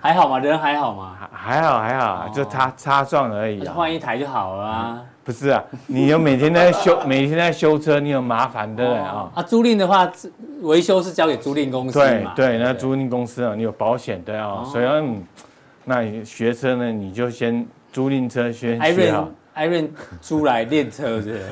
[0.00, 0.38] 还好吗？
[0.38, 1.16] 人还好吗？
[1.32, 5.02] 还还好还好，就擦擦撞而已啊，换一台就好了啊。
[5.28, 8.98] 不是啊，你有每天在修， 每天在修车，你有麻烦对不对？
[8.98, 9.30] 啊？
[9.34, 10.10] 啊，租赁的话，
[10.62, 15.22] 维修是交给租赁公司对对，那租赁公司啊，你有保险对啊，所以嗯，
[15.84, 19.28] 那你学车呢，你就先租赁车先学好。
[19.52, 21.42] 艾伦租来练车是，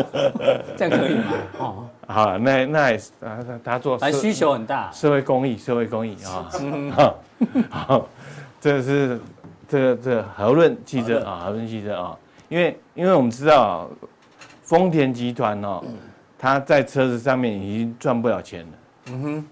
[0.74, 1.24] 这样可以吗？
[1.58, 6.48] 哦，好，那那也是啊，他做还需求很大，社会公益，社会公益 啊。
[6.96, 7.18] 好，
[7.68, 8.08] 好，
[8.62, 9.20] 这是
[9.68, 12.16] 这个这个和润汽车啊，和润汽车啊，
[12.54, 13.90] 因为因为我们知道
[14.62, 15.82] 丰田集团哦，
[16.38, 18.72] 他在车子上面已经赚不了钱了。
[19.06, 19.44] 嗯哼，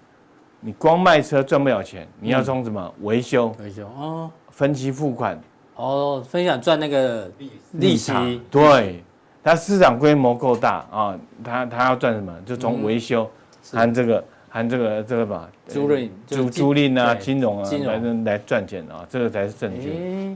[0.61, 3.53] 你光卖车赚不了钱，你要从什么维修？
[3.59, 5.37] 维修哦，分期付款。
[5.75, 7.29] 哦，分享赚那个
[7.73, 8.13] 利息，
[8.49, 9.03] 对，
[9.43, 12.33] 它市场规模够大啊，它它要赚什么？
[12.45, 13.29] 就从维修，
[13.73, 19.89] 含这个含这个这个吧，租赁租租赁啊，金融啊，来来赚钱啊，这个才是正确。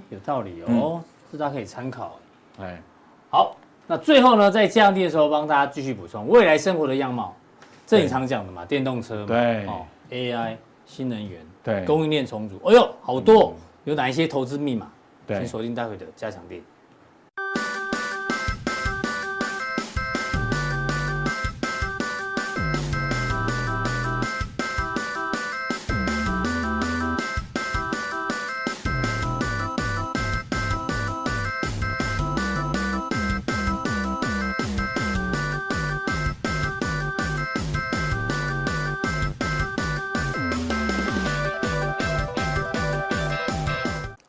[0.09, 1.01] 有道理哦，
[1.31, 2.19] 这大家可以参考。
[2.59, 2.81] 哎，
[3.29, 7.35] 好，那最后呢，在降低的时候，帮大家继续补充未来生活的样貌，
[7.85, 14.91] 这你常讲的嘛，电动车，对，哦，AI，新能源，对，供应链重组，哎呦，好多，有哪一些投资密码？
[15.25, 16.61] 对，请锁定待会的加强錠。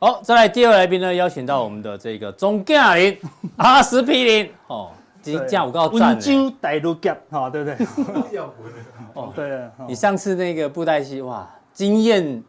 [0.00, 3.18] 好，再来第二位来宾呢，邀请到我们的这个钟嘉林
[3.58, 4.48] 阿司匹林。
[4.68, 8.38] 哦，今天下午告赞温州大陆夹哈，对不对？
[9.14, 12.40] 哦，对，你上次那个布袋戏哇，惊艳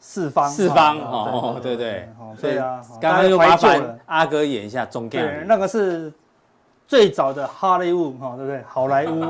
[0.00, 2.08] 四方四方哦，对对
[2.40, 6.10] 对啊，刚刚又麻烦阿哥演一下钟嘉林，那个是
[6.86, 8.62] 最早的好莱坞哈，对不对？
[8.68, 9.20] 好莱坞，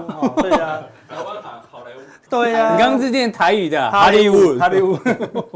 [0.42, 0.82] 对啊。
[1.08, 2.00] 台湾好好莱坞。
[2.28, 4.98] 对呀，你刚刚是念台语的，哈利坞，哈利坞，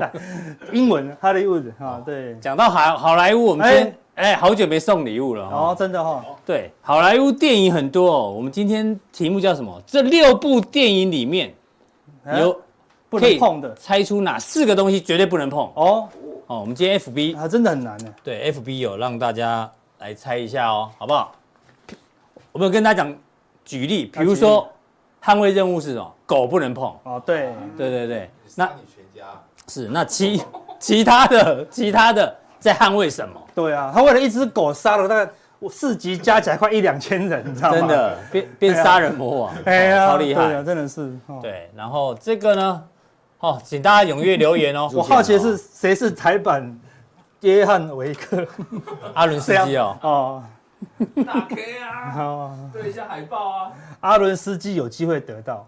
[0.73, 2.37] 英文哈利乌哈，对。
[2.41, 6.25] 讲到好好莱坞，我们今天哎，好久没送礼物了哦，真的哈。
[6.47, 9.81] 对，好莱坞电影很多哦，我们今天题目叫什么？
[9.87, 11.53] 这六部电影里面
[12.39, 12.57] 有
[13.09, 15.69] 不能碰的，猜出哪四个东西绝对不能碰？
[15.75, 16.09] 哦
[16.47, 18.15] 哦，我们今天 FB 啊真的很难呢。
[18.23, 21.33] 对，FB 有让大家来猜一下哦，好不好？
[22.59, 23.15] 我跟大家讲
[23.65, 24.69] 举例，比如说。
[25.21, 26.15] 捍卫任务是什么？
[26.25, 27.21] 狗不能碰哦。
[27.27, 29.27] 对对对对，那你全家
[29.67, 30.41] 是那其
[30.79, 33.35] 其他的其他的在捍卫什么？
[33.53, 35.31] 对啊，他为了一只狗杀了大概
[35.69, 37.77] 四级加起来快一两千人，你知道吗？
[37.77, 41.13] 真的变变杀人魔王， 哎呀，超厉害，真的是。
[41.43, 42.85] 对，然后这个呢，
[43.41, 44.89] 哦，请大家踊跃留言哦。
[44.95, 46.79] 我好奇的是谁是台版
[47.41, 48.47] 约翰维克？
[49.15, 49.99] 阿伦斯基哦。
[50.01, 50.43] 哦。
[51.27, 52.55] 打 K 啊！
[52.73, 53.73] 对一下海报啊！
[54.01, 55.67] 阿伦斯基有机会得到，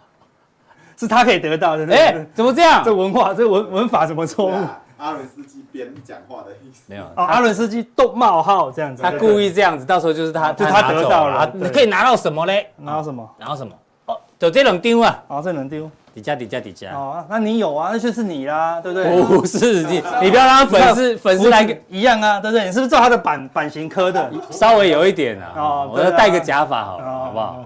[0.96, 1.86] 是他可以得到的。
[1.94, 2.82] 哎，怎么这样？
[2.84, 4.54] 这文化，这文文法怎么错误？
[4.98, 7.04] 阿伦斯基编讲话的意思没有。
[7.14, 11.48] 阿伦斯基逗冒号这样子，他故意这样子，到时候就是他，就他得到了。
[11.54, 12.72] 你可以拿到什么嘞？
[12.76, 13.28] 拿到什么？
[13.38, 13.72] 拿到什么？
[14.06, 15.22] 哦，就这能丢啊！
[15.28, 15.88] 哦，这能丢。
[16.18, 17.90] 底价底价底价哦，那你有啊？
[17.92, 19.22] 那就是你啦，对不对？
[19.22, 22.66] 不是你，你不要让粉丝粉丝来一样啊，对不对？
[22.66, 24.30] 你是不是照他的版版型磕的？
[24.50, 25.52] 稍微有一点啊。
[25.56, 27.64] 哦，我要戴个假发好了，好不好？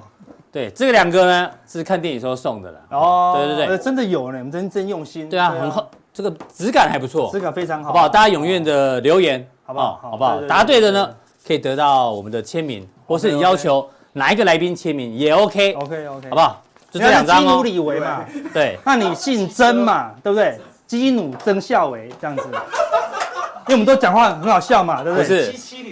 [0.53, 2.79] 对，这个两个呢是看电影时候送的了。
[2.91, 5.29] 哦，对对对，真的有呢，我们真真用心。
[5.31, 8.09] 对啊，很好，这个质感还不错，质感非常好，好不好？
[8.09, 9.99] 大家踊跃的留言，好不好？
[10.03, 10.41] 好不好？
[10.43, 11.11] 答对的呢，
[11.47, 15.73] 可以得到我们的签名，或是你要求哪一个来宾签名也 OK。
[15.73, 16.63] OK OK，好不好？
[16.93, 17.41] 就这两张哦。
[17.41, 20.61] 基努里维嘛，对，那你姓曾嘛，对不对？
[20.87, 25.27] 基努曾孝维这样子，因为我们都讲话很好笑嘛，对不对？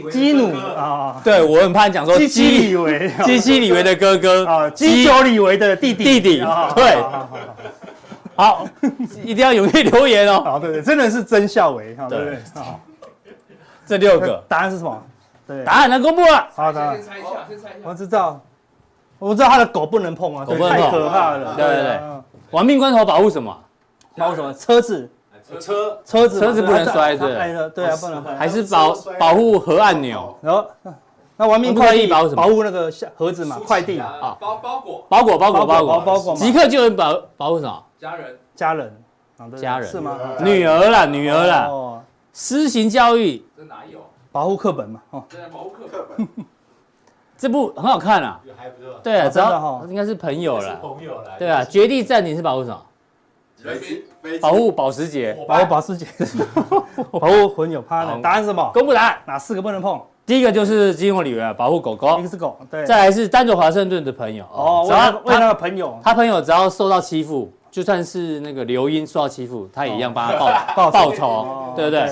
[0.03, 6.39] 不是，基努啊，对我很怕你讲说基李维， 基基里维的哥哥啊，基九里维的弟弟，弟弟，
[6.77, 7.03] 对，
[8.37, 8.67] 好，
[9.25, 10.43] 一定要踊跃留言哦。
[10.45, 12.39] 好，对对，真的是曾孝维，对不对？
[12.55, 12.79] 好，
[13.87, 15.03] 这六个答案是什么？
[15.47, 16.47] 对，答案来公布了。
[16.55, 18.39] 好的，先猜一下，先猜一下，我知道。
[19.21, 21.55] 我知道他的狗不能碰啊，狗不能碰，太可怕了。
[21.55, 22.01] 对对对，
[22.51, 23.57] 亡命关头保护什么？
[24.17, 24.53] 保护什么？
[24.55, 25.09] 车子，
[25.61, 27.37] 车车子车子不能摔，对
[27.71, 30.37] 对啊，不能摔还是保保护核按钮。
[30.41, 30.67] 然后
[31.37, 32.43] 那玩命快递保护什么？
[32.43, 36.35] 保护那个盒子嘛，快递啊，包包裹，包裹包裹包裹包裹。
[36.35, 37.83] 即刻就能保保护什么？
[37.99, 38.93] 家人家人
[39.57, 40.19] 家人是吗？
[40.41, 41.67] 女儿啦女儿啦。
[41.69, 42.03] 哦，
[42.33, 43.43] 施行教育。
[43.57, 43.99] 这哪有？
[44.33, 46.29] 保护课本嘛，哦，对，保护课本。
[47.41, 49.01] 这部很好看啊，还不错。
[49.03, 50.77] 对啊，真的应该是朋友了。
[50.83, 51.39] 朋友来。
[51.39, 52.79] 对啊，绝地暂停是保护什么？
[54.43, 56.07] 保护保时捷，保护保时捷，
[57.11, 58.15] 保护混有趴的。
[58.21, 58.71] 答案是什么？
[58.75, 59.99] 公布答案，哪四个不能碰？
[60.27, 62.19] 第一个就是基努李维，保护狗狗。
[62.19, 62.85] 一个是狗，对。
[62.85, 64.45] 再来是丹佐华盛顿的朋友。
[64.53, 72.07] 哦，只要为那个朋友，他朋友只要受到欺负，就算是那个刘英受到欺负，他也一样帮他报报 报仇，对不对？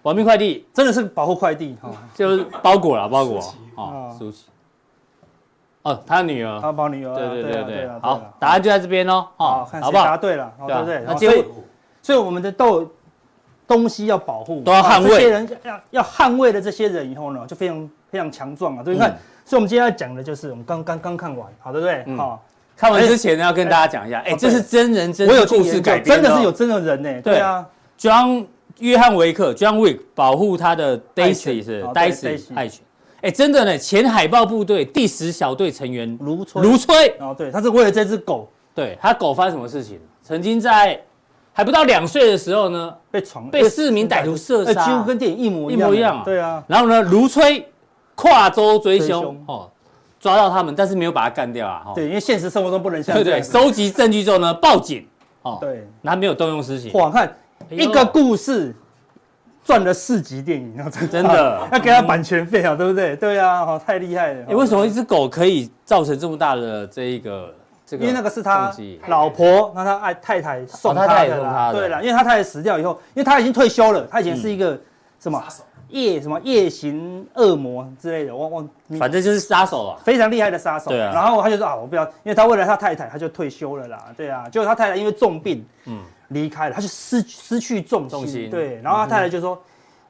[0.00, 0.04] 是是是。
[0.04, 3.38] 玩命快递真的是保护快递哈，就是包裹了包裹
[3.76, 4.44] 啊，舒淇。
[5.82, 7.88] 哦，他的女儿，他保女儿，对对对对。
[8.00, 10.04] 好，答案就在这边哦，好，好不好？
[10.04, 11.02] 答对了，对不对？
[11.06, 11.44] 那所以，
[12.02, 12.90] 所以我们的豆
[13.66, 15.08] 东西要保护，都要捍卫。
[15.08, 18.84] 这些人要要捍卫的这些人以后呢，就非常非常强壮啊。
[18.84, 19.10] 所以你看，
[19.44, 22.16] 所以我们今天要讲的就是我们刚刚刚看完，好，对不对？
[22.16, 22.42] 好。
[22.76, 27.22] 看完之前呢，要跟大家讲一下，哎，这是真人真故事改编，真的是有真的人呢。
[27.22, 27.66] 对啊
[27.98, 28.46] ，John
[28.78, 32.84] 约翰维克，John Wick 保护他的 Daisy 是 Daisy 爱犬。
[33.20, 39.98] 哎，真的呢，前海豹部队第十小队成员卢崔，卢崔哦，对，他是为了这只狗，对他狗发生什么事情？
[40.22, 40.98] 曾经在
[41.52, 46.22] 还不到两岁的时候呢，被闯被四名歹徒射杀，几乎跟电影一模一模一样。
[46.24, 47.68] 对啊，然后呢，卢崔
[48.14, 49.68] 跨州追凶哦。
[50.18, 51.82] 抓到他们，但是没有把他干掉啊！
[51.94, 55.06] 对，因为现实生活中不能像对对，收集证据之后呢，报警
[55.40, 56.92] 哦，对，然后没有动用私刑。
[56.92, 57.34] 哇，看
[57.68, 58.74] 一个故事
[59.64, 60.76] 赚了四集电影，
[61.10, 63.14] 真的 要给他版权费啊，对不对？
[63.16, 64.44] 对啊，哦，太厉害了！
[64.48, 68.04] 你，为什么一只狗可以造成这么大的这一个这个？
[68.04, 68.72] 因为那个是他
[69.08, 74.78] 老婆，那他爱太太送他的啦，对了，因为他太太死掉以后，因为他已经退休了，他以前是一个
[75.18, 75.42] 什么？
[75.90, 80.88] 夜什么夜行恶魔之类的，我我反正就是杀手啊，非常厉害的杀手。
[80.88, 84.04] 对啊，然后他就说啊，我不要，因为他为了他太太，他就退休了啦。
[84.16, 85.98] 对啊，结果他太太因为重病，嗯，
[86.30, 88.50] 离开了，他就失失去重心。
[88.50, 89.62] 对，然后他太太就说，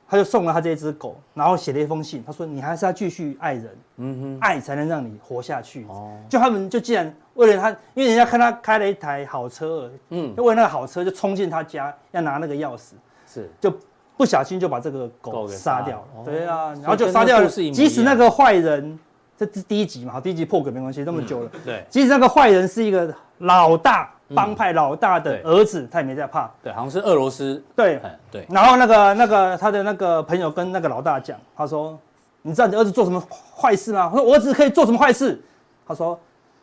[0.09, 5.85] 他就送了他这只狗，然后写了一封信，他说你还是要继续爱人，嗯哼，爱才能让你活下去。
[5.89, 12.93] 哦，就他们就既然为了他，因为人家看他开了一台好车，嗯，就为了那个好车就冲进他家要拿那个钥匙，
[13.27, 13.71] 是就。
[14.17, 17.49] 不小心就把这个狗给杀掉了，对啊，然后就杀掉了。
[17.49, 18.99] 即使那个坏人，
[19.35, 21.51] 这是第一集嘛，第一集破梗没关系，这么久了。
[21.65, 26.51] 对，即使那个坏人是一个老大帮派老大的儿子，他也没在怕。
[26.63, 27.63] 对，好像是俄罗斯。
[27.75, 28.47] 对，对。
[28.49, 31.99] 然后那个那个他的那个朋友跟那个老大讲，他说
[32.43, 33.23] ：“你知道你儿子做什么
[33.57, 35.41] 坏事吗？”他说：“我儿子可以做什么坏事？”
[35.87, 36.19] 他说：“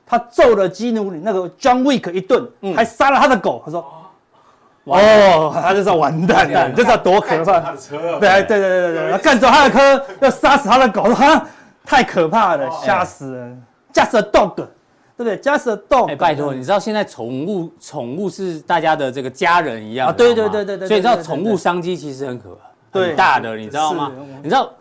[0.06, 3.86] 他揍了基努里那个 John Wick 一顿，还杀了他的狗。”他说。
[4.90, 7.60] 哦，他就说完蛋了，就知道多可怕。
[8.22, 11.46] 对对对对对，干走他的车，要杀死他的狗，哈，
[11.84, 13.62] 太可怕了，吓死人。
[13.92, 14.66] Just a dog，
[15.18, 16.12] 对不对？Just a dog。
[16.12, 20.14] 哎，拜托，你知道现在宠物宠物是大家的这个家人一样啊？
[20.14, 20.88] 对对对对对。
[20.88, 22.58] 所以你知道宠物商机其实很可
[22.92, 24.12] 很大的，你知道吗？
[24.44, 24.72] 你知道？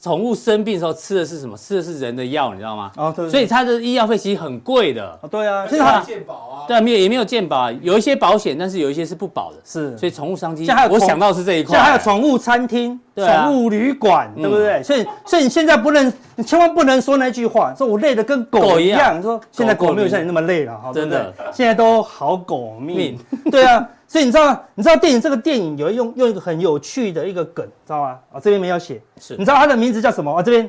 [0.00, 1.56] 宠物生病的时候吃的是什么？
[1.56, 2.90] 吃的是人的药，你知道吗？
[2.96, 3.28] 哦，对。
[3.28, 5.18] 所以它的医药费其实很贵的。
[5.20, 6.64] 哦，对啊，现在还有健保啊。
[6.66, 9.58] 对啊，没有也没有健保，有一些保险，但是有一些是不保的。
[9.64, 9.98] 是。
[9.98, 11.76] 所以宠物商机，我想到是这一块。
[11.76, 14.82] 像还有宠物餐厅、宠物旅馆，对不对？
[14.82, 19.20] 所以，所以你现在不能，你千万不能说那句话，说我累得跟狗一样。
[19.20, 21.34] 说现在狗没有像你那么累了，哈，真的。
[21.52, 23.18] 现在都好狗命。
[23.50, 23.86] 对啊。
[24.10, 28.18] 所以你知道，你知道电影这个电影有用用一个很有趣的一个梗，知道吗？
[28.32, 29.00] 啊，这边没有写。
[29.20, 30.34] 是，你知道它的名字叫什么？
[30.34, 30.68] 啊，这边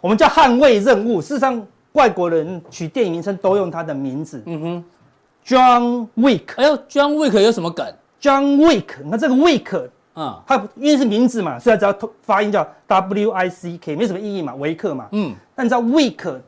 [0.00, 1.20] 我们叫捍卫任务。
[1.20, 1.60] 事实上，
[1.94, 4.40] 外国人取电影名称都用它的名字。
[4.46, 4.84] 嗯哼
[5.44, 6.54] ，John Wick。
[6.54, 7.84] 哎呦，John Wick 有什么梗
[8.22, 15.08] ？John Wick，你看这个 Wick，嗯，它因为是名字嘛，所以只要发音叫 W I C K，没什么意义嘛，维克嘛。
[15.10, 16.40] 嗯，但你知道 Wick。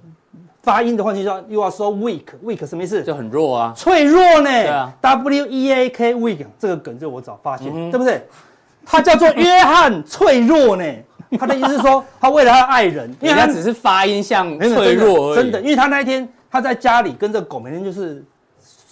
[0.62, 3.02] 发音的话，就叫又要说 weak，weak 什么意思？
[3.02, 4.50] 就很弱啊，脆弱呢。
[4.50, 8.22] 对啊，W E A K weak 这个梗就我早发现，对不对？
[8.84, 10.84] 他叫做约翰脆弱呢。
[11.38, 15.36] 他的意思是说，他为了他的爱人，因为他只是发音像脆弱而已。
[15.36, 18.22] 真的，因为他那一天他在家里跟这个狗每天就是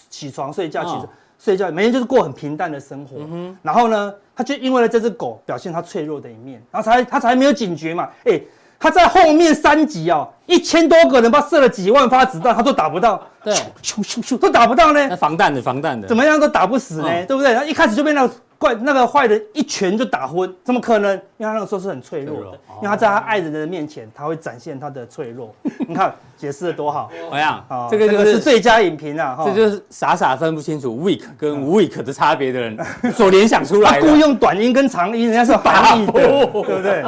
[0.09, 3.17] 起床睡觉，起床睡觉，每天就是过很平淡的生活。
[3.61, 8.09] 然后呢，他就因为了这只狗表现他脆弱的一面，然后才他才没有警觉嘛。
[8.25, 8.41] 哎。
[8.79, 15.07] 他在后面三集哦，一千多个人，把射了几万发子弹，他都打不到，对，咻咻咻都打不到呢。
[15.09, 17.55] 那防弹的，防弹的，怎么样都打不死呢，对不对？
[17.55, 21.13] 他一开始就被那个怪那个坏人一拳就打昏，怎么可能？
[21.39, 25.53] 因为他那个时候是很脆弱的，因为他在他爱人的面前，他会展现他的脆弱。
[25.89, 27.65] 你看解释的多好，怎么样？
[27.91, 32.79] 这个这个是最佳影评啊，这就是傻傻分不清楚 weak 跟 weak 的差别的人
[33.13, 34.01] 所联想出来的。
[34.01, 36.13] 他故意用短音跟长音，人家是含义的，
[36.47, 37.05] 对不对？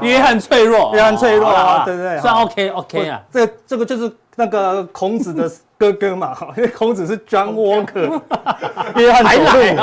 [0.00, 2.18] 约翰脆弱，约翰脆弱啊，对不对？
[2.20, 8.20] 算 OK OK 啊，这这个就是那个孔子的哥哥嘛， 因为孔子是 John Walker，
[8.96, 9.82] 约翰脆弱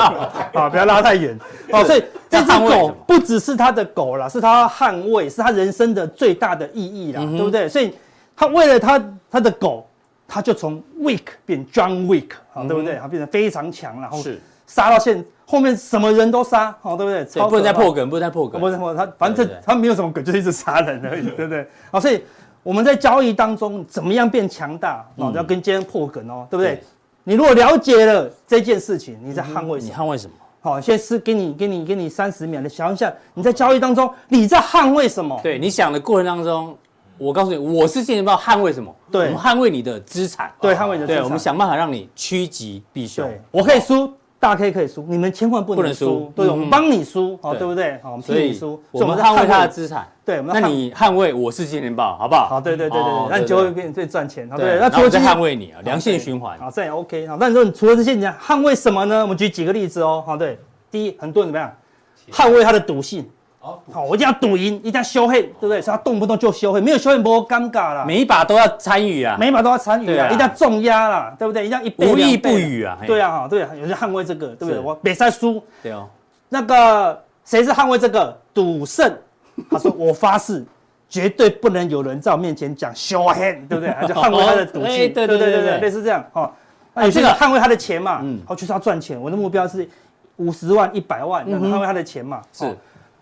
[0.54, 1.38] 啊，不要拉太远
[1.70, 1.84] 哦。
[1.84, 7.68] 所以这只狗不只是他的狗啦，是他捍卫，是他人生的最大的意义啦，对不对？
[7.68, 7.94] 所以
[8.36, 9.86] 他为了他他的狗，
[10.28, 12.96] 他就从 weak 变 John Weak 啊，对不对？
[12.96, 15.24] 他变得非常强，然后是杀到现。
[15.52, 17.42] 后面什么人都杀，哦，对不对？
[17.46, 18.94] 不能再破梗，不能再破梗，不能破。
[18.94, 21.68] 他反正他没有什么梗，就是一直杀人而已， 对不对？
[21.90, 22.24] 好，所以
[22.62, 25.06] 我们在交易当中怎么样变强大？
[25.16, 26.82] 哦，要跟今天破梗哦，对不对？
[27.24, 29.92] 你如果了解了这件事情，你在捍卫什么？
[29.92, 30.32] 你捍卫什么？
[30.62, 35.38] 好，先是给你给你给你三十秒的想一下，你在交易当中你在捍卫什么？
[35.42, 36.74] 对，你想的过程当中，
[37.18, 38.90] 我告诉你，我是金钱豹捍卫什么？
[39.10, 43.28] 对，我们捍卫你的资产，对，捍卫你的资产，对，我们想办法让你趋吉避凶。
[43.28, 44.10] 对，我可以输。
[44.42, 47.96] 大 K 可以输，你们千万不能输，对，我们帮你输，好，对不对？
[48.02, 52.48] 好，我们替你输，我们捍卫他的资产，对，那你捍卫我是金钱豹，好不好？
[52.48, 59.22] 好，对对对对对，那你就会变最赚钱，对，那除了捍卫你啊，良性循环，好，这样也 OK，好，那你说你除了这些，你捍卫什么呢？
[59.22, 60.58] 我们举几个例子哦，好，对，
[60.90, 61.72] 第一，很多人怎么样？
[62.32, 63.24] 捍卫他的赌性。
[63.62, 65.80] 好，我一定要赌赢，一定要修黑，对不对？
[65.80, 68.04] 所以他动不动就修黑，没有修黑不尴尬啦。
[68.04, 71.64] 每一把都要参与啊，每一把都要参与啊，一定要重压啦，对不对？
[71.64, 72.98] 一定要一倍无意不语啊。
[73.06, 74.80] 对啊，对啊，有人捍卫这个，对不对？
[74.80, 75.62] 我别再输。
[75.80, 76.08] 对哦。
[76.48, 79.16] 那个谁是捍卫这个赌圣？
[79.70, 80.64] 他说我发誓，
[81.08, 83.94] 绝对不能有人在我面前讲修黑，对不对？
[84.00, 85.08] 他就捍卫他的赌气。
[85.08, 86.24] 对对对对对，类似这样。
[86.32, 86.52] 哈，
[86.94, 89.20] 那有些人捍卫他的钱嘛，嗯，好，就是要赚钱。
[89.20, 89.88] 我的目标是
[90.38, 92.64] 五十万、一百万，捍卫他的钱嘛，是。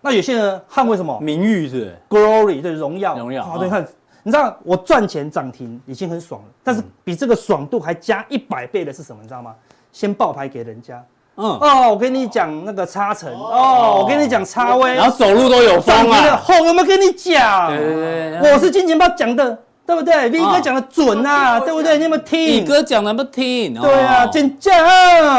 [0.01, 3.43] 那有些人捍卫什么名誉是 glory 对荣耀荣耀。
[3.45, 3.85] 好，对，看，
[4.23, 9.21] 你知道我赚钱涨停已经很爽了，但是比这个爽度还加一百倍的是什么？
[9.21, 9.53] 你知道吗？
[9.91, 11.03] 先爆牌给人家。
[11.37, 16.35] 嗯哦，我跟你讲那个差成哦，我跟你讲差威，然后走路都有风啊。
[16.35, 17.69] 后有没有跟你讲？
[17.69, 19.57] 对对对，我是金钱豹讲的。
[19.91, 21.97] 对不对？V 哥讲的准啊，对不对？
[21.97, 23.73] 你有没有听？V 哥讲的不听。
[23.73, 24.71] 对啊，尖叫？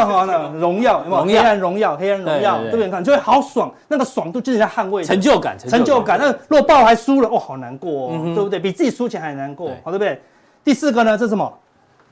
[0.05, 1.41] 好了，荣耀有没有？
[1.41, 2.89] 黑暗荣耀，黑暗荣耀，对不对？
[2.89, 6.19] 看就会好爽，那个爽度就是在捍卫成就感，成就感。
[6.21, 8.59] 那如果爆还输了，哦，好难过哦，对不对？
[8.59, 10.21] 比自己输钱还难过，好，对不对？
[10.63, 11.51] 第四个呢，这是什么？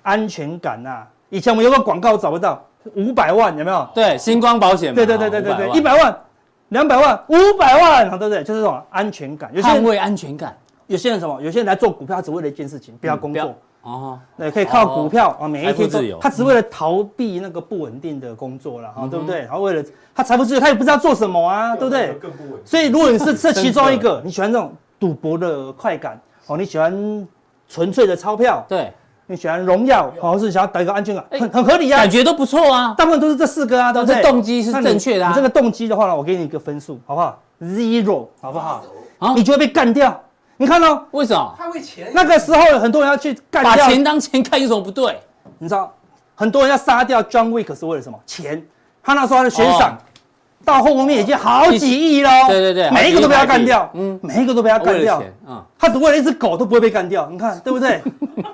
[0.02, 1.04] 安全感呐。
[1.30, 2.60] 以前我们有个广告找不到，
[2.96, 3.88] 五百万有没有？
[3.94, 4.96] 对，星光保险。
[4.96, 6.18] 对对对对对对，一百万、
[6.70, 8.44] 两百万、五百万，好，对不对？
[8.44, 10.58] 就是这种安全感，捍卫安全感。
[10.92, 11.42] 有些人什么？
[11.42, 14.20] 有些人来做股票，他只为了一件事情，不要工作哦。
[14.38, 16.20] 对，可以靠股票啊，每一天都。
[16.20, 19.40] 他只为了逃避那个不稳定的工作了，哈，对不对？
[19.40, 19.84] 然后为了
[20.14, 22.14] 他财富自由，他也不知道做什么啊，对不对？
[22.16, 22.60] 更不稳。
[22.66, 27.28] 所以如果你是这其中一个，你喜欢这种赌博的快感，哦，你喜欢
[27.70, 28.92] 纯粹的钞票，对，
[29.28, 32.94] 你喜欢荣耀，或是想要得一个安全感，很很合理啊，感觉都不错啊。
[32.98, 35.26] 大部分都是这四个啊，都是动机是正确的。
[35.26, 38.84] 你这个动机的话呢，我给你一个分数，好不好？Zero，好不好？
[39.20, 40.20] 啊，你就会被干掉。
[40.62, 41.56] 你看到为什么？
[41.58, 42.12] 他为钱。
[42.14, 45.20] 那个时候有很多人要去干掉，把钱当钱看有什么不对？
[45.58, 45.92] 你知道，
[46.36, 48.20] 很多人要杀掉 John Wick 是为了什么？
[48.28, 48.64] 钱。
[49.02, 49.98] 他那时候他的悬赏。
[50.64, 58.02] 到后面已经好几亿喽，对对对，每一个都被他干掉，嗯，每一个都被他干掉，嗯，他只为了一只狗都不会被干掉，你看对不对？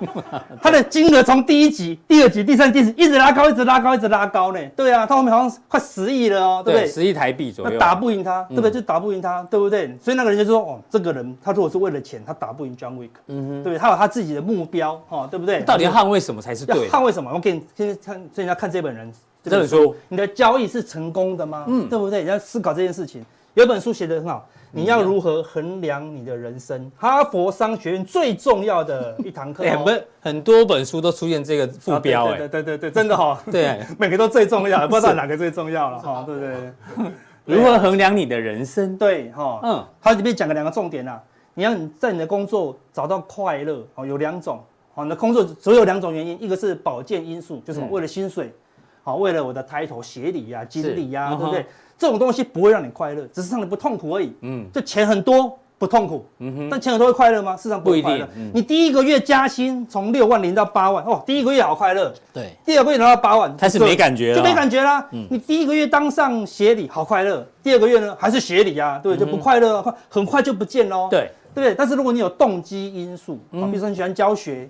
[0.62, 6.88] 他的金额从第一集、第二集、第三集一直拉高，一直拉高，一直拉高呢，对啊，他后面好像快十亿了哦，对不对？
[6.88, 8.70] 十亿台币左右，打不赢他，对不对？
[8.70, 9.96] 就打不赢他，对不对？
[10.02, 13.78] 所以那个人就说，哦，这个人他如果是为了钱，他打不赢 John Wick，嗯哼，对不对？
[13.78, 15.60] 他有他自己的目标，哈，对不对？
[15.62, 16.88] 到底要捍卫什么才是对？
[16.88, 17.30] 捍卫什么？
[17.32, 19.12] 我给你先看，所以你要看这本人。
[19.44, 21.64] 这本书，你的交易是成功的吗？
[21.68, 22.22] 嗯，对不对？
[22.22, 23.24] 你要思考这件事情。
[23.54, 26.90] 有本书写得很好，你要如何衡量你的人生？
[26.96, 29.64] 哈佛商学院最重要的一堂课。
[29.82, 37.12] 不是很多本书都出现这个副标，哎，对对对对，真的哈， 对， 每个都最重要，不知道哪个最重要了哈，对不对？
[37.46, 38.96] 如何衡量你的人生？
[38.96, 41.20] 对哈，嗯，它里面讲了两个重点啊，
[41.54, 44.62] 你要在你的工作找到快乐哦，有两种，
[44.94, 48.52] 好，你的工作只有两种原因，一个是保健因素，就是为了薪水。
[49.08, 51.64] 好，为了我的抬头、协理呀、经理呀，对不对？
[51.96, 54.34] 这种东西不会让你快乐，只是让你不痛苦而已。
[54.42, 56.26] 嗯，就钱很多不痛苦。
[56.40, 57.56] 嗯哼，但钱很多会快乐吗？
[57.56, 58.28] 事实上不会快乐。
[58.52, 62.12] 你第一个月加薪从六万零到八万，哦，第一个月好快乐。
[62.34, 65.08] 对，第二个月拿到八万，开始没感觉了，就没感觉啦。
[65.10, 71.08] 你第一个月当上协理好快乐，第二个月呢还是协理呀，对，就不快乐，快很快就不见喽。
[71.10, 71.74] 对，对不对？
[71.74, 74.68] 但是如果你有动机因素，啊，比如说你喜欢教学，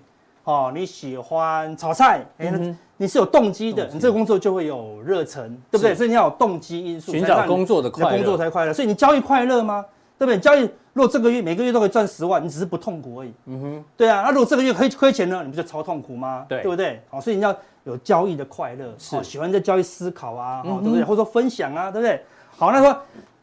[0.49, 2.51] 哦，你喜欢炒菜，哎，
[2.97, 5.95] 你是有动机的，你这个工作就会有热忱，对不对？
[5.95, 8.73] 所以你要有动机因素，寻找工作的快乐，工作才快乐。
[8.73, 9.85] 所以你交易快乐吗？
[10.19, 10.41] 对不对？
[10.41, 10.61] 交易
[10.95, 13.33] 如果这个月每个月都可以赚十万，你只是不痛苦而已。
[13.45, 14.23] 嗯哼，对啊。
[14.23, 16.47] 那如果这个月亏亏钱呢，你不就超痛苦吗？
[16.49, 17.03] 对，对不对？
[17.11, 21.05] 好，所以你要有交易的快乐，是喜欢在交易思考啊，对不对？
[21.05, 22.25] 或者说分享啊，对不对？
[22.57, 22.99] 好，那说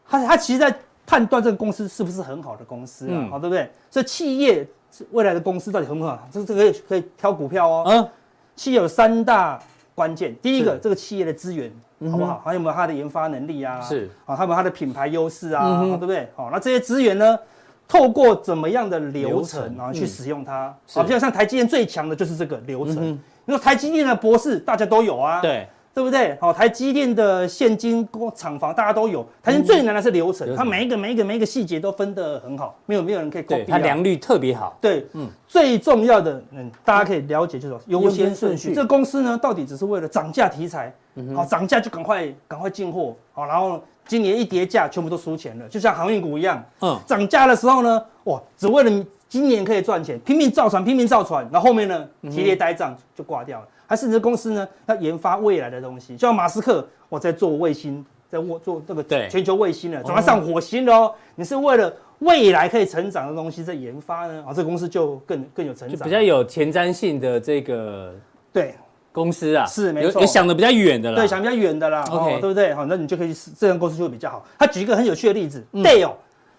[0.08, 0.76] 他他其实在
[1.06, 3.70] 判断这个公司是不是很好的公司啊，好，对不对？
[3.92, 4.66] 所以企业
[5.10, 6.28] 未来的公司到底很不好？
[6.30, 7.84] 这这个可以可以挑股票哦。
[7.86, 8.08] 嗯。
[8.56, 9.60] 企业有三大
[9.94, 11.70] 关键，第一个，这个企业的资源
[12.10, 12.40] 好不好？
[12.42, 13.78] 还有没有它的研发能力啊？
[13.82, 15.82] 是啊，还有没有它的品牌优势啊？
[15.82, 16.26] 对不对？
[16.34, 17.38] 好，那这些资源呢，
[17.86, 20.74] 透过怎么样的流程啊去使用它？
[20.90, 23.18] 好，比如像台积电最强的就是这个流程。
[23.44, 25.42] 你说台积电的博士大家都有啊？
[25.42, 26.36] 对，对不对？
[26.38, 29.26] 好，台积电的现金工厂房大家都有。
[29.42, 33.64] 台积电最难的是流程，它每一个每一个每一个细节都分得很好，没有没有人可以 copy。
[33.66, 34.76] 它良率特别好。
[34.78, 38.74] 对，嗯，最重要的，嗯，大家可以了解就是优先顺序。
[38.74, 40.94] 这个公司呢，到底只是为了涨价题材，
[41.34, 49.06] 好涨价就赶快赶快进货，好，然后今年一跌价，全部都输钱了，就像航运股一样，嗯，涨价的时候呢，哇，只为了。
[49.28, 53.66] 今年可以赚钱，拼命造船，拼命造船，然后后面呢，提列呆账就挂掉了。
[53.86, 61.14] 还是这公司呢，要研发未来的东西，就像马斯克，我在做卫星，在做做这个全球卫星了，准备上火星了哦。
[61.34, 64.44] 你是为了未来可以成长的东西在研发呢？
[64.46, 68.14] 啊，这个公司就更更有成长，比较有前瞻性的这个
[68.52, 68.74] 对
[69.12, 72.74] 公司啊，是没错，有想的比较远的啦，对，想比较远的啦，OK，对不对？
[72.74, 74.44] 好，那你就可以这样公司就会比较好。
[74.58, 76.12] 他举一个很有趣的例子，Dell。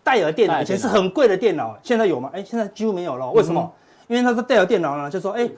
[0.04, 2.30] 戴尔电脑以前是很贵的电脑，现在有吗？
[2.32, 3.30] 哎，现在几乎没有了。
[3.32, 3.70] 为什么？
[4.08, 5.50] 因为他说戴尔电脑呢，就说哎，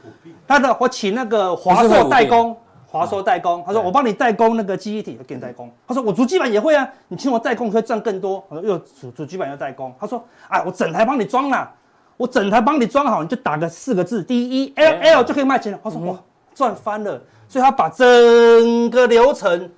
[0.48, 5.72] 他的我请那个华硕代工，华硕代工，他说我帮你代工那个记忆体，给你代工。
[5.88, 8.44] 他说我主机板也会啊，你请我代工可以赚更多。
[8.50, 9.94] 我说又主主机板要代工。
[10.00, 11.72] 他说哎，我整台帮你装了，
[12.18, 15.80] 我整台帮你装好，你就打个四个字 D E L L 就可以卖钱了。
[15.84, 16.20] 他说哇，
[16.56, 17.22] 赚翻了。
[17.48, 19.70] 所以他把整个流程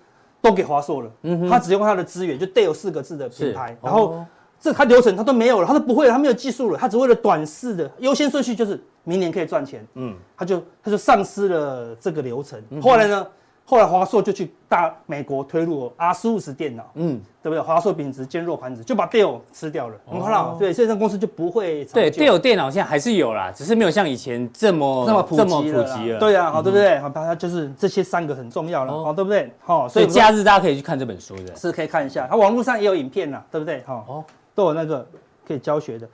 [0.42, 1.12] 都给华硕了，
[1.50, 4.26] 他只用他的资源，就戴尔四个字的品牌，然后。
[4.62, 12.62] 这他流程他都没有了，他都不会了，他没有技术了，他只为了短视的优先顺序就是明年可以赚钱，嗯，他就他就丧失了这个流程。
[12.80, 13.26] 后来呢，
[13.66, 17.60] 后来华硕就去大美国推入 ASUS 电脑，嗯，对不对？
[17.60, 21.84] 华硕秉持坚若磐石，就把 Dell 吃掉了，很好，对，所以这公司就不会。
[21.86, 26.20] 对，Dell 电脑现在还是有啦，只是没有像以前这么这么普及了。
[26.20, 27.00] 对啊，好，对不对？
[27.00, 29.52] 好，大家就是这些三个很重要了，好，对不对？
[29.62, 33.82] 好，所以假日大家可以去看这本书的，是可以看一下，它网络上也有影片啦，对不对？
[33.88, 34.24] 好，哦。
[34.54, 35.08] 都有那个
[35.48, 36.08] 可以教学的，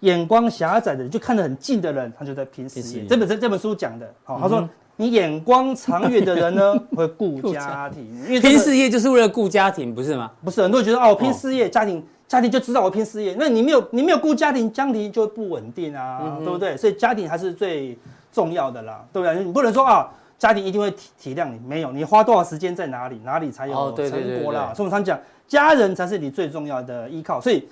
[0.00, 3.04] 眼光狭窄的人就看得很近的人，他就在拼事业。
[3.06, 10.30] 这本这这本书讲的，好，他说你眼光长远的人呢， 会顾家庭，因为拼事业就是为了顾家庭，不是吗？
[10.44, 16.76] 不是，很多人觉得哦，拼事业，家庭家庭就知道我拼事业，那你没有你没有顾家庭，家庭就不稳定啊，对不对？
[16.76, 17.96] 所以家庭还是最
[18.32, 19.44] 重要的啦，对不对？
[19.44, 24.10] 你不能说啊，家庭一定会体体谅你，没有，你花多少时间在哪里，哪里才有成
[24.42, 24.72] 果啦。
[24.74, 25.18] 所以我们常讲。
[25.52, 27.68] 家人才是你最重要的依靠，所以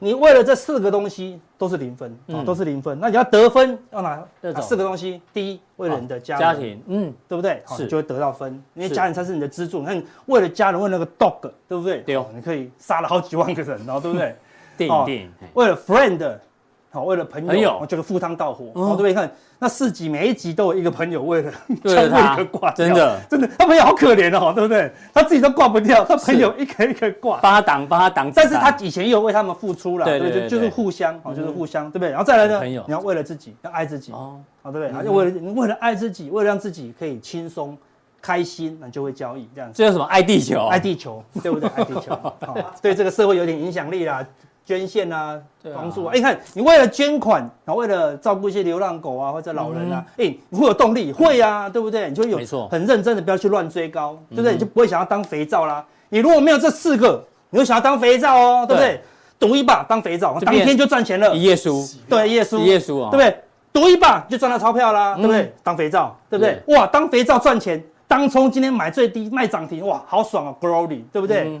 [0.00, 2.98] 你为了这四个东西都是零分啊，都是零分。
[2.98, 4.20] 那你要得分要哪
[4.60, 5.22] 四个东西？
[5.32, 7.62] 第一，为了你的家家庭，嗯，对不对？
[7.68, 9.78] 是，就会得到分，因为家人才是你的支柱。
[9.78, 12.00] 你看，为了家人，为了那个 dog，对不对？
[12.00, 14.34] 对，你可以杀了好几万个人，然后对不对？
[14.76, 16.36] 电影电影，为了 friend。
[16.90, 19.14] 好，为了朋友，这个赴汤蹈火，哦，对不对？
[19.14, 19.28] 看
[19.64, 21.50] 那四集，每一集都有一个朋友为了
[21.84, 24.92] 将那 个挂，真的，真的，他朋友好可怜哦，对不对？
[25.10, 28.30] 他自己都挂不掉，他朋友一个一个挂，帮他挡，帮他挡。
[28.34, 32.10] 但是他以前也有为他们付出了，对对，就是互相，哦，就是互相，对不对？
[32.10, 35.06] 然后再来呢，你要为了自己，要爱自己，哦，好，对不对？
[35.06, 37.74] 要为了你为了爱自己，为了让自己可以轻松
[38.20, 39.78] 开心，那就会交易这样子。
[39.78, 40.04] 这叫什么？
[40.04, 41.70] 爱地球，爱地球，对不对？
[41.74, 44.22] 爱地球，好， 对这个社会有点影响力啦。
[44.66, 45.38] 捐献啊，
[45.74, 46.12] 帮助啊！
[46.14, 52.08] 哎，你看，你为了捐款，然后为了照顾一些流浪狗啊，或者老人啊，哎，你会有动力，会啊，对不对？
[52.08, 54.52] 你就会有很认真的，不要去乱追高，对不对？
[54.52, 55.84] 你就不会想要当肥皂啦。
[56.08, 59.00] 你如果没有这四个，你会想要当肥皂哦，对不对？
[59.38, 61.34] 赌一把当肥皂，当天就赚钱了。
[61.34, 63.38] 一页书，对，一页书，一页书啊，对不对？
[63.72, 65.52] 赌一把就赚到钞票啦，对不对？
[65.62, 66.62] 当肥皂，对不对？
[66.68, 71.60] 哇，当肥皂赚钱，当冲今天买最低卖涨停，哇，好爽啊，Glory，对不对？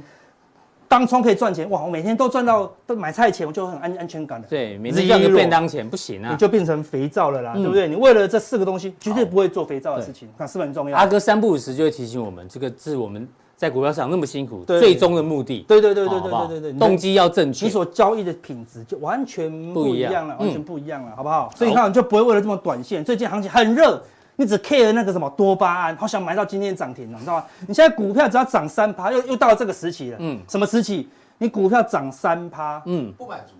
[0.94, 1.82] 当冲可以赚钱哇！
[1.82, 4.46] 我每天都赚到都买菜钱，我就很安安全感的。
[4.46, 7.88] 对，每次赚个便当钱不行啊，你就变成肥皂了啦，对不对？
[7.88, 10.96] 你为了这四个东西，绝对不会做肥皂的事情，那是不是很重要？
[10.96, 13.26] 阿哥三不五时就会提醒我们，这个是我们
[13.56, 15.64] 在股票市场那么辛苦，最终的目的。
[15.66, 21.50] 对对对对对对对对，动机要正确，你所交易的品质就完全不一样了，完全不一样了，好不好？
[21.56, 24.00] 所以你看，你就不会为了这么短线，最近行情很热。
[24.36, 27.44] 你只 care 那个什么多巴胺，好想买到今天涨停了，你知道吗？
[27.66, 30.16] 你现在股票只要涨三趴，又又到了这个时期了。
[30.20, 31.08] 嗯，什么时期？
[31.38, 33.54] 你股票涨三趴，嗯，不满足，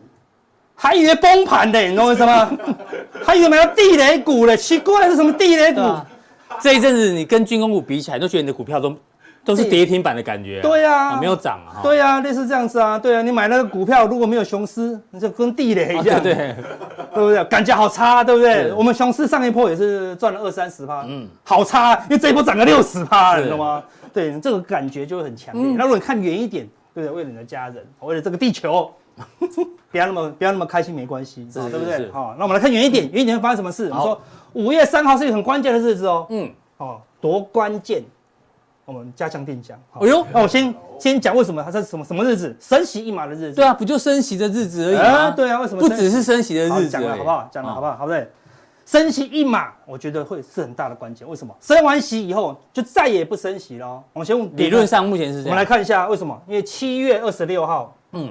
[0.74, 2.50] 还以为崩盘的，你懂我意思吗？
[3.24, 5.80] 还以为买到地雷股了，奇怪是什么地雷股？
[6.60, 8.96] 这一阵子你跟军工股比起来，都觉得你的股票都
[9.44, 10.60] 都是跌停板的感觉。
[10.62, 11.82] 对呀，没有涨啊。
[11.82, 12.98] 对呀，类似这样子啊。
[12.98, 16.54] 对啊，你买那个股票如果没有雄狮，你就跟地雷一样，对对
[17.14, 17.44] 不对？
[17.44, 18.72] 感觉好差，对不对？
[18.72, 23.82] 我们雄狮上一波也是赚了二三十趴，嗯，好差，因为这一波涨了六十趴，你知道吗？
[24.12, 25.74] 对，这个感觉就会很强烈。
[25.76, 26.66] 那如果你看远一点。
[26.94, 28.88] 对不对，为了你的家人，为了这个地球，
[29.90, 32.08] 不要那么不要那么开心，没关系，对不对？
[32.12, 33.88] 好，那我们来看远一点，远一点会发生什么事？
[33.88, 34.20] 我们说
[34.52, 36.24] 五月三号是一个很关键的日子哦。
[36.30, 38.00] 嗯，哦，多关键，
[38.84, 39.78] 我们加强定讲。
[39.92, 42.54] 哎呦，那我先先讲为什么它是什么什么日子？
[42.60, 43.54] 升息一码的日子。
[43.54, 45.30] 对啊，不就升息的日子而已啊？
[45.30, 45.80] 对啊，为什么？
[45.80, 47.48] 不只是升息的日子，讲了好不好？
[47.50, 47.96] 讲了好不好？
[47.96, 48.28] 好不对？
[48.86, 51.26] 升息一码，我觉得会是很大的关键。
[51.26, 51.54] 为什么？
[51.60, 54.02] 升完息以后就再也不升息了。
[54.12, 55.46] 我们先问，理论上目前是这样。
[55.46, 56.38] 我们来看一下为什么？
[56.46, 58.30] 因为七月二十六号，嗯，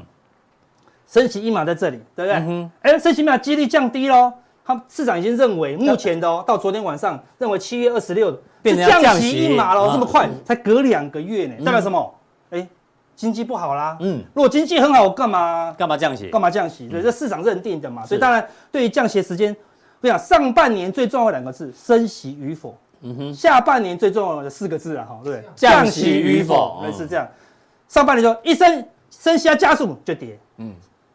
[1.07, 2.33] 升息一码在这里，对不对？
[2.33, 4.31] 哎、嗯欸，升息一码几率降低喽。
[4.63, 12.15] 他市场已经认为，目前的哦，到昨天晚上认为七月二十六是降息一码了，这么快，才隔两个月呢，代表什么？
[12.51, 12.67] 哎，
[13.15, 13.97] 经济不好啦。
[13.99, 16.27] 嗯，如果经济很好，干嘛干嘛降息？
[16.27, 16.87] 干嘛降息？
[16.87, 18.05] 对，这市场认定的嘛。
[18.05, 19.55] 所以当然，对于降息的时间，
[20.01, 22.77] 我想上半年最重要的两个字，升息与否。
[23.01, 27.27] 嗯哼，下半年最重要的四个字啊，哈，对，降息与否，类似这样。
[27.87, 30.73] 上半年说一升升息要加速就跌，嗯。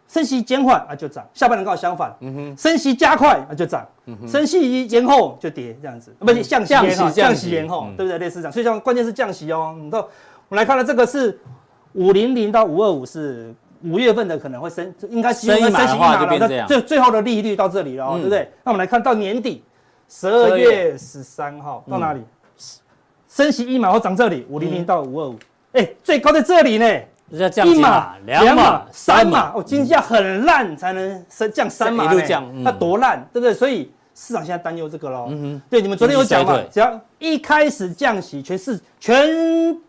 [0.09, 7.51] 升息减缓啊就涨，下半年刚好相反，嗯哼，升息加快啊就涨，嗯哼，升息延后就跌，这样子，不是降息延后，降息。
[7.51, 8.19] 延后，对不对？
[8.19, 9.77] 类似这样，所以讲关键是降息哦。
[9.79, 10.01] 你知道，
[10.49, 11.39] 我们来看到这个是
[11.93, 13.55] 五零零到五二五是
[13.85, 18.51] 五月份的可能会升，应该升息一码了，那最最后的利率到这里了，对不对？
[18.65, 19.63] 那我们来看到年底
[20.09, 22.23] 十二月十三号到哪里？
[23.29, 25.37] 升息一码或涨这里五零零到五二五，
[25.73, 26.87] 哎，最高在这里呢。
[27.31, 33.53] 一码、两码、三码，哦，经济要很烂才能升降三码，一路降，那多烂，对不对？
[33.53, 35.27] 所以市场现在担忧这个喽。
[35.29, 36.59] 嗯哼，对，你们昨天有讲嘛？
[36.71, 39.29] 只要一开始降息，全市全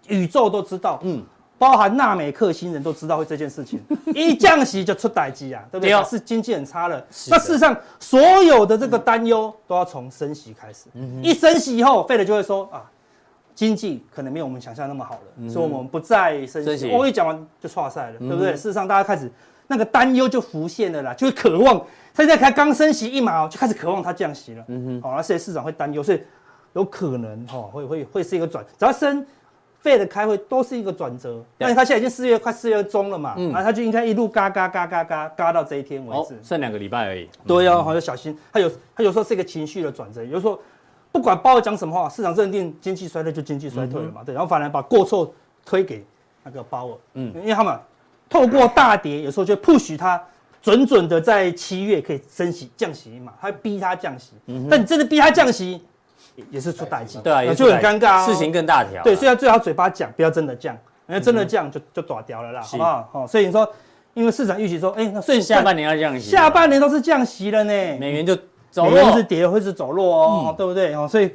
[0.08, 1.24] 宇宙都知道，嗯，
[1.58, 3.80] 包含纳美克星人都知道会这件事情，
[4.14, 6.04] 一降息就出代志啊，对不对？
[6.04, 7.02] 是经济很差了。
[7.30, 10.86] 那事实上，所有的这个担忧都要从升息开始。
[10.94, 12.84] 嗯，一升息以后，费德就会说啊。
[13.60, 16.90] 经济可能没有我们想象那么好了，嗯、所以我们不再升息。
[16.92, 18.54] 我一讲完就剉赛了，嗯、对不对？
[18.54, 19.30] 事实上，大家开始
[19.68, 21.86] 那个担忧就浮现了啦，就会渴望。
[22.14, 24.64] 现在才刚升息一码，就开始渴望它降息了。
[24.70, 26.22] 嗯哼，好，那现在市场会担忧，所以
[26.72, 29.26] 有可能哈会会会是一个转，只要升
[29.80, 31.44] 费的开会都是一个转折。
[31.58, 37.28] 但是他现在已经四月快四月中了嘛，嗯，那他就应该一路嘎嘎嘎嘎嘎嘎到这一天为止，哦、剩两个礼拜而已。
[37.46, 38.38] 对哦，好，要小心。
[38.54, 40.58] 他有他有时候是一个情绪的转折，有时候。
[41.12, 45.34] 不管鲍尔讲什么话，市场认定经济衰退就经济衰退了嘛，对，然后反而把过错
[45.66, 46.06] 推给
[46.44, 47.78] 那个鲍尔，嗯，因为他们
[48.30, 50.22] 透过大跌，有时候就 push 他
[50.62, 54.34] 准准的在七月可以升息降息嘛，他逼他降息，
[54.70, 55.84] 但你真的逼他降息，
[56.52, 63.10] 也是出大忌，对啊，就很尴尬，事情更大条，对，所以他最好嘴巴讲，不要真的降，因为真的降就就打掉了啦，好不好？
[63.12, 63.68] 好，所以你说，
[64.14, 68.38] 因为市场预期说，哎，那所以下半年要降息，下半年都是降息了呢，美元就。
[68.72, 70.94] 走弱是跌，会是走弱哦，嗯、对不对？
[70.94, 71.32] 哦，所以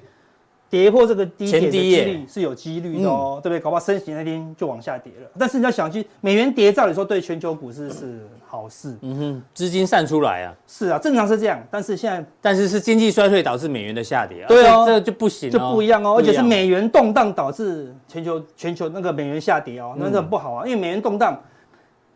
[0.70, 3.60] 跌破这个低点的几率是有几率的哦，嗯、对不对？
[3.60, 5.30] 搞不好升息那天就往下跌了。
[5.38, 8.96] 但是你要想去，美元跌，照理说对全球股市是好事。
[9.02, 10.54] 嗯哼，资金散出来啊。
[10.66, 11.62] 是啊，正常是这样。
[11.70, 14.48] 但是现在，但是是经济衰退导致美元的下跌啊。
[14.48, 16.16] 对哦，这个就不行，就不一样哦。
[16.18, 20.66] 而且是美元动荡导致全球全球那个美元下跌哦，那这不好啊。
[20.66, 21.40] 因为美元动荡，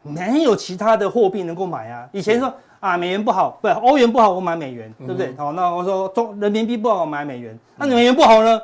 [0.02, 2.08] 没有其他的货币能够买啊。
[2.12, 2.52] 以前说。
[2.81, 5.35] 啊，美元不好，不，欧元不好，我买美元，对不对？
[5.37, 7.59] 好，那我说中人民币不好，我买美元。
[7.76, 8.61] 那美元不好呢？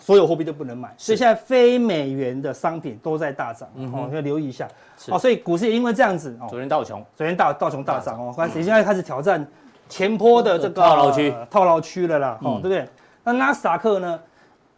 [0.00, 0.92] 所有货币都不能买。
[0.96, 4.66] 所以现在非美元的商品都在大涨，哦，要留意一下。
[5.08, 9.46] 哦，所以股市也因为这样子，哦昨天道琼，昨天道道琼大涨哦，开始现在开始挑战
[9.88, 12.88] 前坡的这个套牢区，套牢区了啦，哦，对不对？
[13.22, 14.18] 那纳斯达克呢？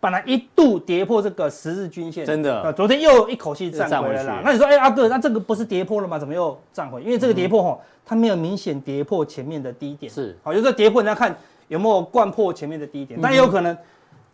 [0.05, 4.43] 本来一度跌破这个十日均线，真的，昨天又一口气站回来了。
[4.45, 6.19] 那你说，哎，阿哥，那这个不是跌破了吗？
[6.19, 7.03] 怎么又站回？
[7.03, 10.13] 因为这个跌破哈，它没有明显跌破前面的低点。
[10.13, 11.35] 是，好，有时候跌破，你要看
[11.69, 13.19] 有没有掼破前面的低点。
[13.19, 13.75] 那也有可能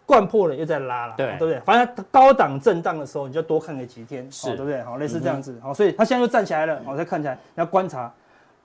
[0.05, 1.61] 灌破了又再拉了，对，对不对？
[1.61, 4.83] 反正高档震荡的时候，你就多看个几天，是，对不对？
[4.83, 5.57] 好，类似这样子。
[5.63, 6.83] 好，所以它现在又站起来了。
[6.85, 8.13] 好，再看起来要观察，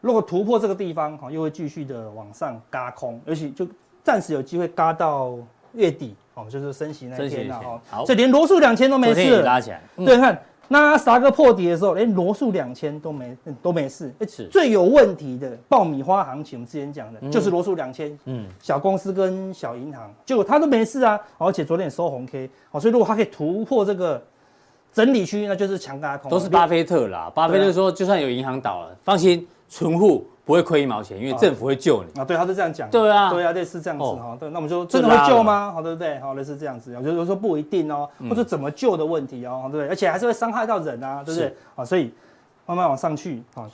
[0.01, 3.67] 如果突破这个地方，好，又会继续的往上嘎空，尤其就
[4.03, 5.37] 暂时有机会嘎到
[5.75, 6.15] 月底。
[6.33, 9.81] 哦，就是升息那天了哦，好，所以连罗素两千都没事，拉起来。
[9.95, 14.13] 对，看那啥个破底的时候，连罗素两千都没都没事。
[14.51, 24.21] 最有问题的爆米花行情，我们之前讲的，就是罗素两千，嗯，小公司跟小银行，结果它都没事啊，而且昨天也收红 K，好，所以如果它可以突破这个
[24.91, 26.29] 整理区，那就是强大空。
[26.29, 30.27] 都是巴菲特啦，巴菲特说，就算有银行倒了，放心，存户。
[30.45, 32.23] 不会亏一毛钱，因为政府会救你啊！
[32.23, 32.87] 对，他是这样讲。
[32.91, 34.37] 对啊，对啊，类似这样子哈。
[34.39, 35.71] 对，那我们就真的会救吗？
[35.71, 36.19] 好，对不对？
[36.19, 39.89] 好，类似这样子，有时候说不一定哦，或者怎么救的问题哦，对不对？
[39.89, 41.55] 而且还是会伤害到人啊，对不对？
[41.75, 42.13] 啊，所以
[42.67, 43.67] 慢慢往上去啊，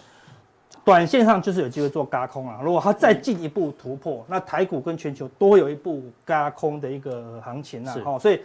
[0.85, 2.61] 短线上就是有机会做轧空啊。
[2.63, 7.93] 如果它再进一步突破，那台股跟全球都会有一步轧空的一个行情啊。
[8.05, 8.39] 好，所以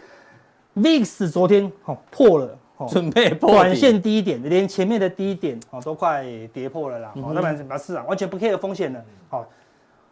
[0.75, 2.57] VIX 昨天好破了。
[2.85, 7.11] 准备破短线低点，连前面的低点哦都快跌破了啦。
[7.15, 9.03] 哦，那么把市场完全不 care 风险了。
[9.29, 9.45] 好，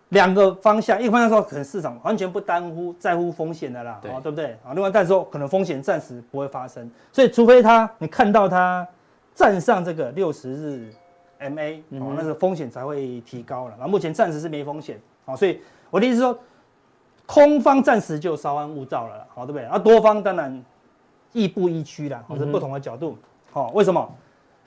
[0.10, 4.58] 两个方向，一个方向说可能市场完全不担乎在乎风险的啦，对，对不对？
[4.66, 8.88] 啊，另外但是说可能风险暂时不会发生，所以除非它你看到它
[9.34, 10.94] 站上这个六十日
[11.40, 13.76] MA 哦，那个风险才会提高了。
[13.80, 15.00] 那目前暂时是没风险。
[15.26, 15.60] 好，所以
[15.90, 16.38] 我的意思是说，
[17.26, 19.66] 空方暂时就稍安勿躁了，好，对不对？
[19.66, 20.64] 啊，多方当然
[21.36, 23.18] 亦步亦趋啦，或者不同的角度，
[23.52, 24.10] 好，为什么？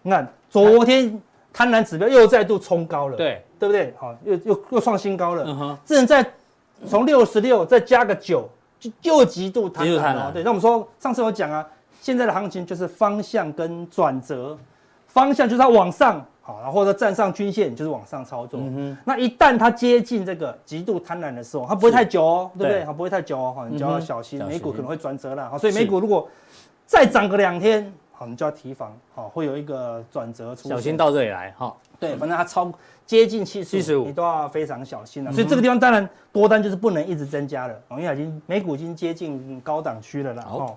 [0.02, 1.20] 你看昨天
[1.52, 3.92] 贪婪指标又再度冲高了，对，对不对？
[3.98, 6.24] 好，又又又创新高了，嗯哼，只能在
[6.86, 8.48] 从六十六再加个九，
[8.78, 10.44] 就又极度贪婪了，对。
[10.44, 11.66] 那我们说上次我讲啊，
[12.00, 14.56] 现在的行情就是方向跟转折，
[15.06, 16.24] 方向就是它往上。
[16.40, 18.58] 好，然后呢站上均线就是往上操作。
[18.58, 22.84] 嗯哼，那一旦它接近这个极度贪婪的时候，它不会太久哦，对不对？
[22.84, 25.50] 它不会太久哦，好，你就要小心，美股可能会转折了。
[25.50, 26.26] 好，所以美股如果
[26.88, 30.70] 再涨个两天，好，你就要提防，好，会有一个转折出现。
[30.70, 31.76] 小心到这里来，哈。
[32.00, 32.72] 对，反正它超
[33.04, 35.30] 接近七十，七十五，你都要非常小心了。
[35.30, 40.46] 所以这个地方当然多单就是不能一直增加了，因为已经美股已经接近高档区了啦。
[40.48, 40.74] 哦。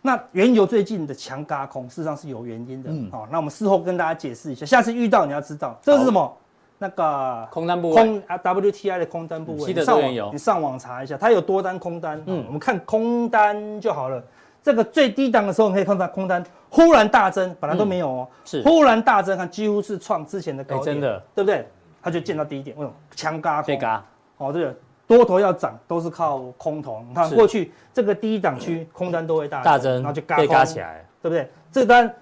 [0.00, 2.90] 那原油最近的强轧空，事实上是有原因的。
[2.92, 6.32] 嗯，好，那我们事后跟大家解释一下，下次遇到你要知道这是什么？
[6.78, 9.72] 那个空单部位，空啊，WTI 的空单部位。
[9.72, 12.22] 你上网，你上网查一下，它有多单空单。
[12.26, 14.22] 嗯，我们看空单就好了。
[14.64, 21.68] 这个最低档的时候，你可以看到空单忽然大增，本来都没有哦，是忽然大增，它几乎是创之前的高点，真的，对不对？
[22.02, 22.94] 它就见到低点，为什么？
[23.14, 23.66] 强嘎空。
[23.66, 24.04] 被嘎。
[24.38, 24.74] 哦，这个。
[25.06, 31.46] 多头要涨都是靠空头，你看过去这个低档区空单都会大大增，然后就嘎嘎起来，对不对？
[31.70, 32.14] 这个单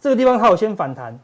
[0.00, 1.16] 这个地方它有先反弹，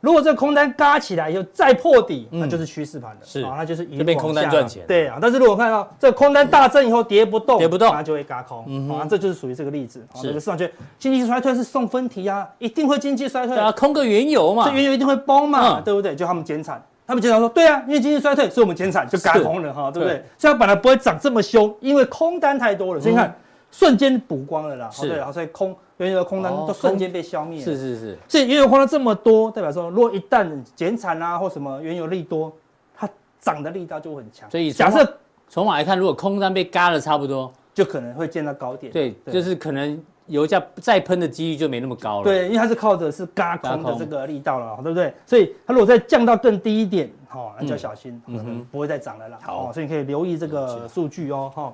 [0.00, 3.42] 如果这个空单嘎起来以后再破底，那就是趋势盘了，是。
[3.42, 5.18] 啊，那就是一边空单赚钱，对啊。
[5.20, 10.02] 但是如果看到这个空单大增以后跌不动，跌不动，它就会嘎空，啊，这就是属于这个例子。
[10.22, 13.56] 这个市场觉得经济衰退是送分题啊，一定会经济衰退。
[13.56, 16.16] 啊，空个原油嘛，这原油一定会崩嘛，对不对？
[16.16, 16.82] 就他们减产。
[17.06, 20.24] 他们经常说，对啊，因为经济衰退，所以我们减产就嘎空了哈，是对不对？
[20.38, 23.34] 所以它本来不会涨这么凶，因为空单太多了，所以你看、嗯、
[23.72, 24.88] 瞬间补光了啦。
[24.92, 27.64] 是，对，所以空原油的空单都瞬间被消灭了。
[27.64, 28.18] 是是是。
[28.28, 32.52] 所以原油空单这么多，代表说，如果一旦减产啊或什么原油利多，
[32.96, 33.08] 它
[33.40, 34.50] 涨的力道就会很强。
[34.50, 38.92] 所以假设筹码来看，如果空单被嘎了差不多，就可能会见到高点。
[38.92, 40.00] 对，对就是可能。
[40.26, 42.22] 油价再喷的几率就没那么高了。
[42.22, 45.12] 对，因为它是靠着是嘎空的这个力道了，对不对？
[45.26, 49.36] 所以它如果再降到更低一点，哦，那就要小心，可能不会再涨了啦。
[49.42, 51.72] 好，所以你可以留意这个数据哦，哈。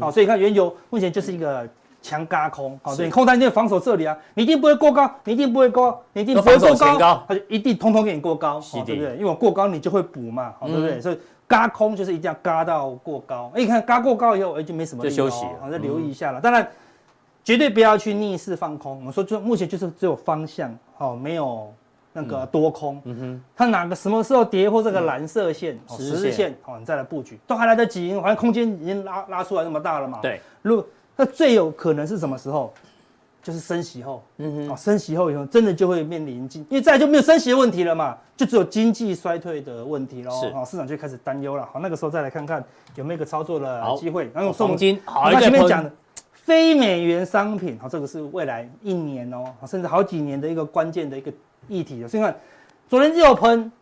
[0.00, 1.68] 好，所以看原油目前就是一个
[2.04, 9.16] 强嘎空，好，所以空单就防守这里啊，你一定不会过高，你一定不会高，你一定不会过高，它就一定通通给你过高，对不对？
[9.16, 11.00] 因为我过高你就会补嘛，好，对不对？
[11.00, 16.40] 所以嘎空就是一定要嘎到过高，哎，你看嘎过高以后，哎，就没什么，就休息，好，再留意一下了。
[16.40, 16.68] 当然。
[17.46, 18.96] 绝对不要去逆势放空。
[18.96, 21.70] 我们说，就目前就是只有方向，好，没有
[22.14, 22.98] 那个多空。
[23.04, 28.14] 嗯哼，它哪个什么时候跌破这个蓝色线、十日线，好，你再来布局，都还来得及。
[28.14, 30.20] 反正空间已经拉拉出来那么大了嘛。
[30.22, 30.40] 对。
[30.62, 30.86] 如果
[31.16, 32.72] 那最有可能是什么时候？
[33.42, 34.22] 就是升息后。
[34.38, 34.72] 嗯哼。
[34.72, 40.30] 哦，升息后以后，真的就会面临经，因为再来就没有升息的问题了嘛，就只有经济衰退的问题喽。
[40.40, 40.50] 是。
[40.52, 41.68] 好，市场就开始担忧了。
[41.72, 44.30] 好，那个时候再来看看有没有一个操作的机会。
[44.34, 45.92] 然后黄金，好，前面讲的。
[46.32, 51.32] 非美元商品，好，这个是未来一年哦，甚至好几年的一个关键的一个
[51.68, 52.06] 议题。
[52.06, 52.36] 所以看，
[52.86, 53.72] 昨天又喷，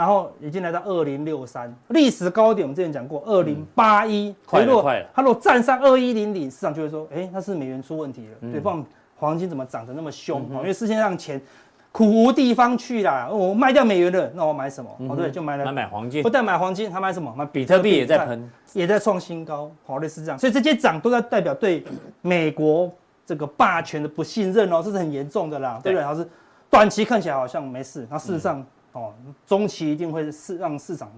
[0.00, 5.06] 然后已经来到二零六三历史高点，我们之前讲过二零八一，快了快了。
[5.12, 8.82] 它如果站上二一零零，市场就会说，哎，那是美元出问题了，嗯、对，不然
[9.18, 10.46] 黄金怎么涨得那么凶？
[10.50, 11.38] 嗯、因为世界上钱。
[11.92, 13.28] 苦无地方去啦！
[13.28, 14.88] 我卖掉美元了，那我买什么？
[15.08, 15.72] 哦，对，就买了。
[15.72, 16.22] 买黄金。
[16.22, 17.34] 不但买黄金，还买什么？
[17.36, 19.68] 买比特币也在喷，也在创新高。
[19.84, 20.38] 好，类似这样。
[20.38, 21.84] 所以这些涨都在代表对
[22.22, 22.88] 美国
[23.26, 26.04] 这个霸权的不信任哦，这是很严重的啦，对不对？
[26.04, 26.24] 还是
[26.70, 29.12] 短期看起来好像没事，那事实上哦，
[29.46, 31.10] 中期一定会是让市场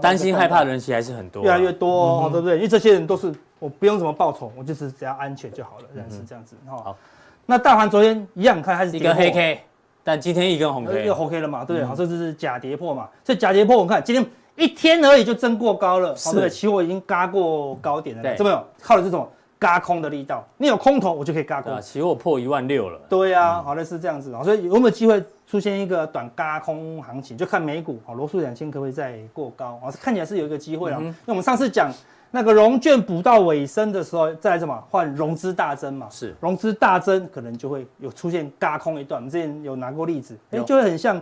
[0.00, 2.56] 担心害怕的人其实还是很多，越来越多哦，对不对？
[2.56, 6.56] 因为这些人都是我不用什么报酬，我就是只要安全就好了，是这样子。
[6.66, 6.96] 好，
[7.44, 9.60] 那大盘昨天一样，看还是一个黑 K。
[10.04, 11.86] 但今天一根红 K，又红 K 了嘛，对不对？
[11.86, 13.08] 好，这就是假跌破嘛。
[13.22, 16.50] 这假跌破，我们看今天一天而已就增过高了，对不对？
[16.50, 19.30] 期货已经嘎过高点了，这没有靠的这种
[19.62, 20.44] 轧空的力道。
[20.58, 21.72] 你有空头，我就可以嘎空。
[21.72, 22.98] 啊期货破一万六了。
[23.08, 27.36] 对呀，好的是这样子，所以有没有机会出现一个短嘎空行情？
[27.36, 29.80] 就看美股，好，罗素两千可不可以再过高？
[29.84, 30.98] 啊，看起来是有一个机会啊。
[31.00, 31.90] 因为我们上次讲。
[32.34, 36.08] 那个融券补到尾声的时候，再来什么换融资大增嘛？
[36.10, 39.20] 是融资大增，可能就会有出现嘎空一段。
[39.20, 41.20] 我们之前有拿过例子，哎，就会很像，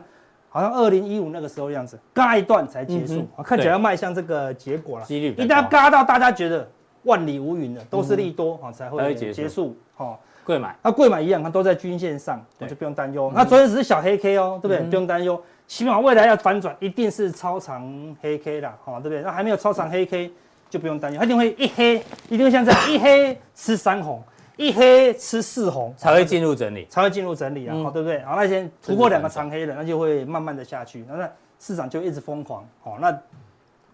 [0.49, 5.05] 好像二零一五那个时候样子，嘎一段才结束，看起来要迈向这个结果了。
[5.05, 6.69] 几率一旦嘎到大家觉得
[7.05, 9.77] 万里无云的，都是利多啊，才会结束。
[9.95, 13.33] 好，贵买，那贵买一样，它都在均线上，就不用担忧。
[13.35, 14.87] 那昨天只是小黑 K 哦，对不对？
[14.89, 19.23] 不用担忧，起码未来要反转，一定是超长黑 K 啦，好，对不对？
[19.23, 20.31] 那还没有超长黑 K。
[20.71, 21.97] 就不用担心，它一定会一黑，
[22.29, 24.23] 一定会像这样一黑吃三红，
[24.57, 28.21] 一黑吃四红，才会进入整理，才会进入整理啊，好、嗯，对不对？
[28.23, 31.29] 好，那先突破两个长黑的，那就会慢慢的下去，那
[31.59, 32.65] 市场就一直疯狂。
[32.85, 33.11] 好，那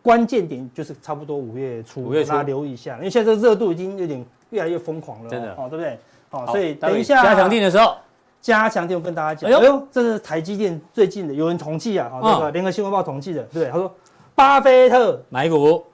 [0.07, 2.31] 关键点就是差不多五月初，五月初。
[2.31, 5.51] 大家留意一下，因为现在这个热度已经有点越来越疯狂了，真的。
[5.55, 5.99] 哦，对不对？
[6.31, 7.97] 好，所以等一下加强定的时候，
[8.41, 13.69] 加强定我跟大家讲，哎呦，这是台积电最近的，有人统计啊，好，这个联合新闻报统计的，对？
[13.69, 13.93] 他说
[14.37, 15.85] 巴菲特买股，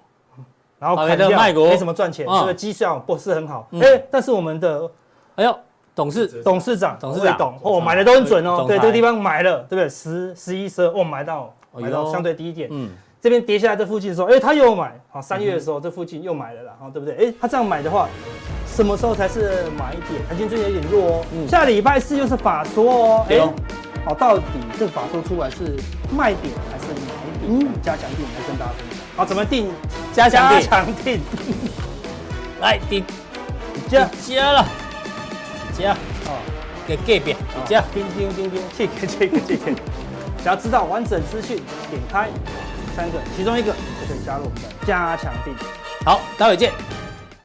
[0.78, 4.90] 然后砍掉卖股，没什么赚钱，这个绩效不是很好，哎，但是我们的，
[5.36, 5.58] 哎呦。
[5.94, 6.26] 董事。
[6.42, 6.96] 董事长。
[6.98, 7.54] 董事长懂。
[7.62, 8.64] 哦，买的都很准哦。
[8.66, 9.86] 对，这个地方买了，对不对？
[9.90, 12.66] 十十一十二，哦，买到买到相对低一点。
[12.72, 12.90] 嗯，
[13.22, 15.00] 这边跌下来这附近的时候，哎，他又买。
[15.08, 17.14] 好，三月的时候这附近又买了啦，好，对不对？
[17.14, 18.08] 哎，他这样买的话，
[18.66, 20.26] 什么时候才是买点？
[20.28, 21.24] 台积电最近有点弱哦。
[21.32, 23.26] 嗯下礼拜四又是法说哦。
[23.30, 23.38] 哎，
[24.04, 24.42] 好，到底
[24.76, 25.76] 这个法说出来是
[26.10, 26.94] 卖点还是买
[27.38, 27.46] 点？
[27.46, 28.98] 嗯，加强定来跟大家分享。
[29.16, 29.70] 好，怎么定？
[30.12, 30.60] 加强
[31.04, 31.20] 定。
[32.60, 33.04] 来，定
[33.88, 34.66] 加加了。
[35.78, 35.92] 加
[36.26, 36.42] 哦，
[36.88, 39.72] 给盖表，加叮叮叮叮，这个这个这个，
[40.42, 42.28] 想要知道完整资讯，点开
[42.96, 46.04] 三个，其中一个就可以加入我们的加强錠。
[46.04, 46.72] 好，待会见。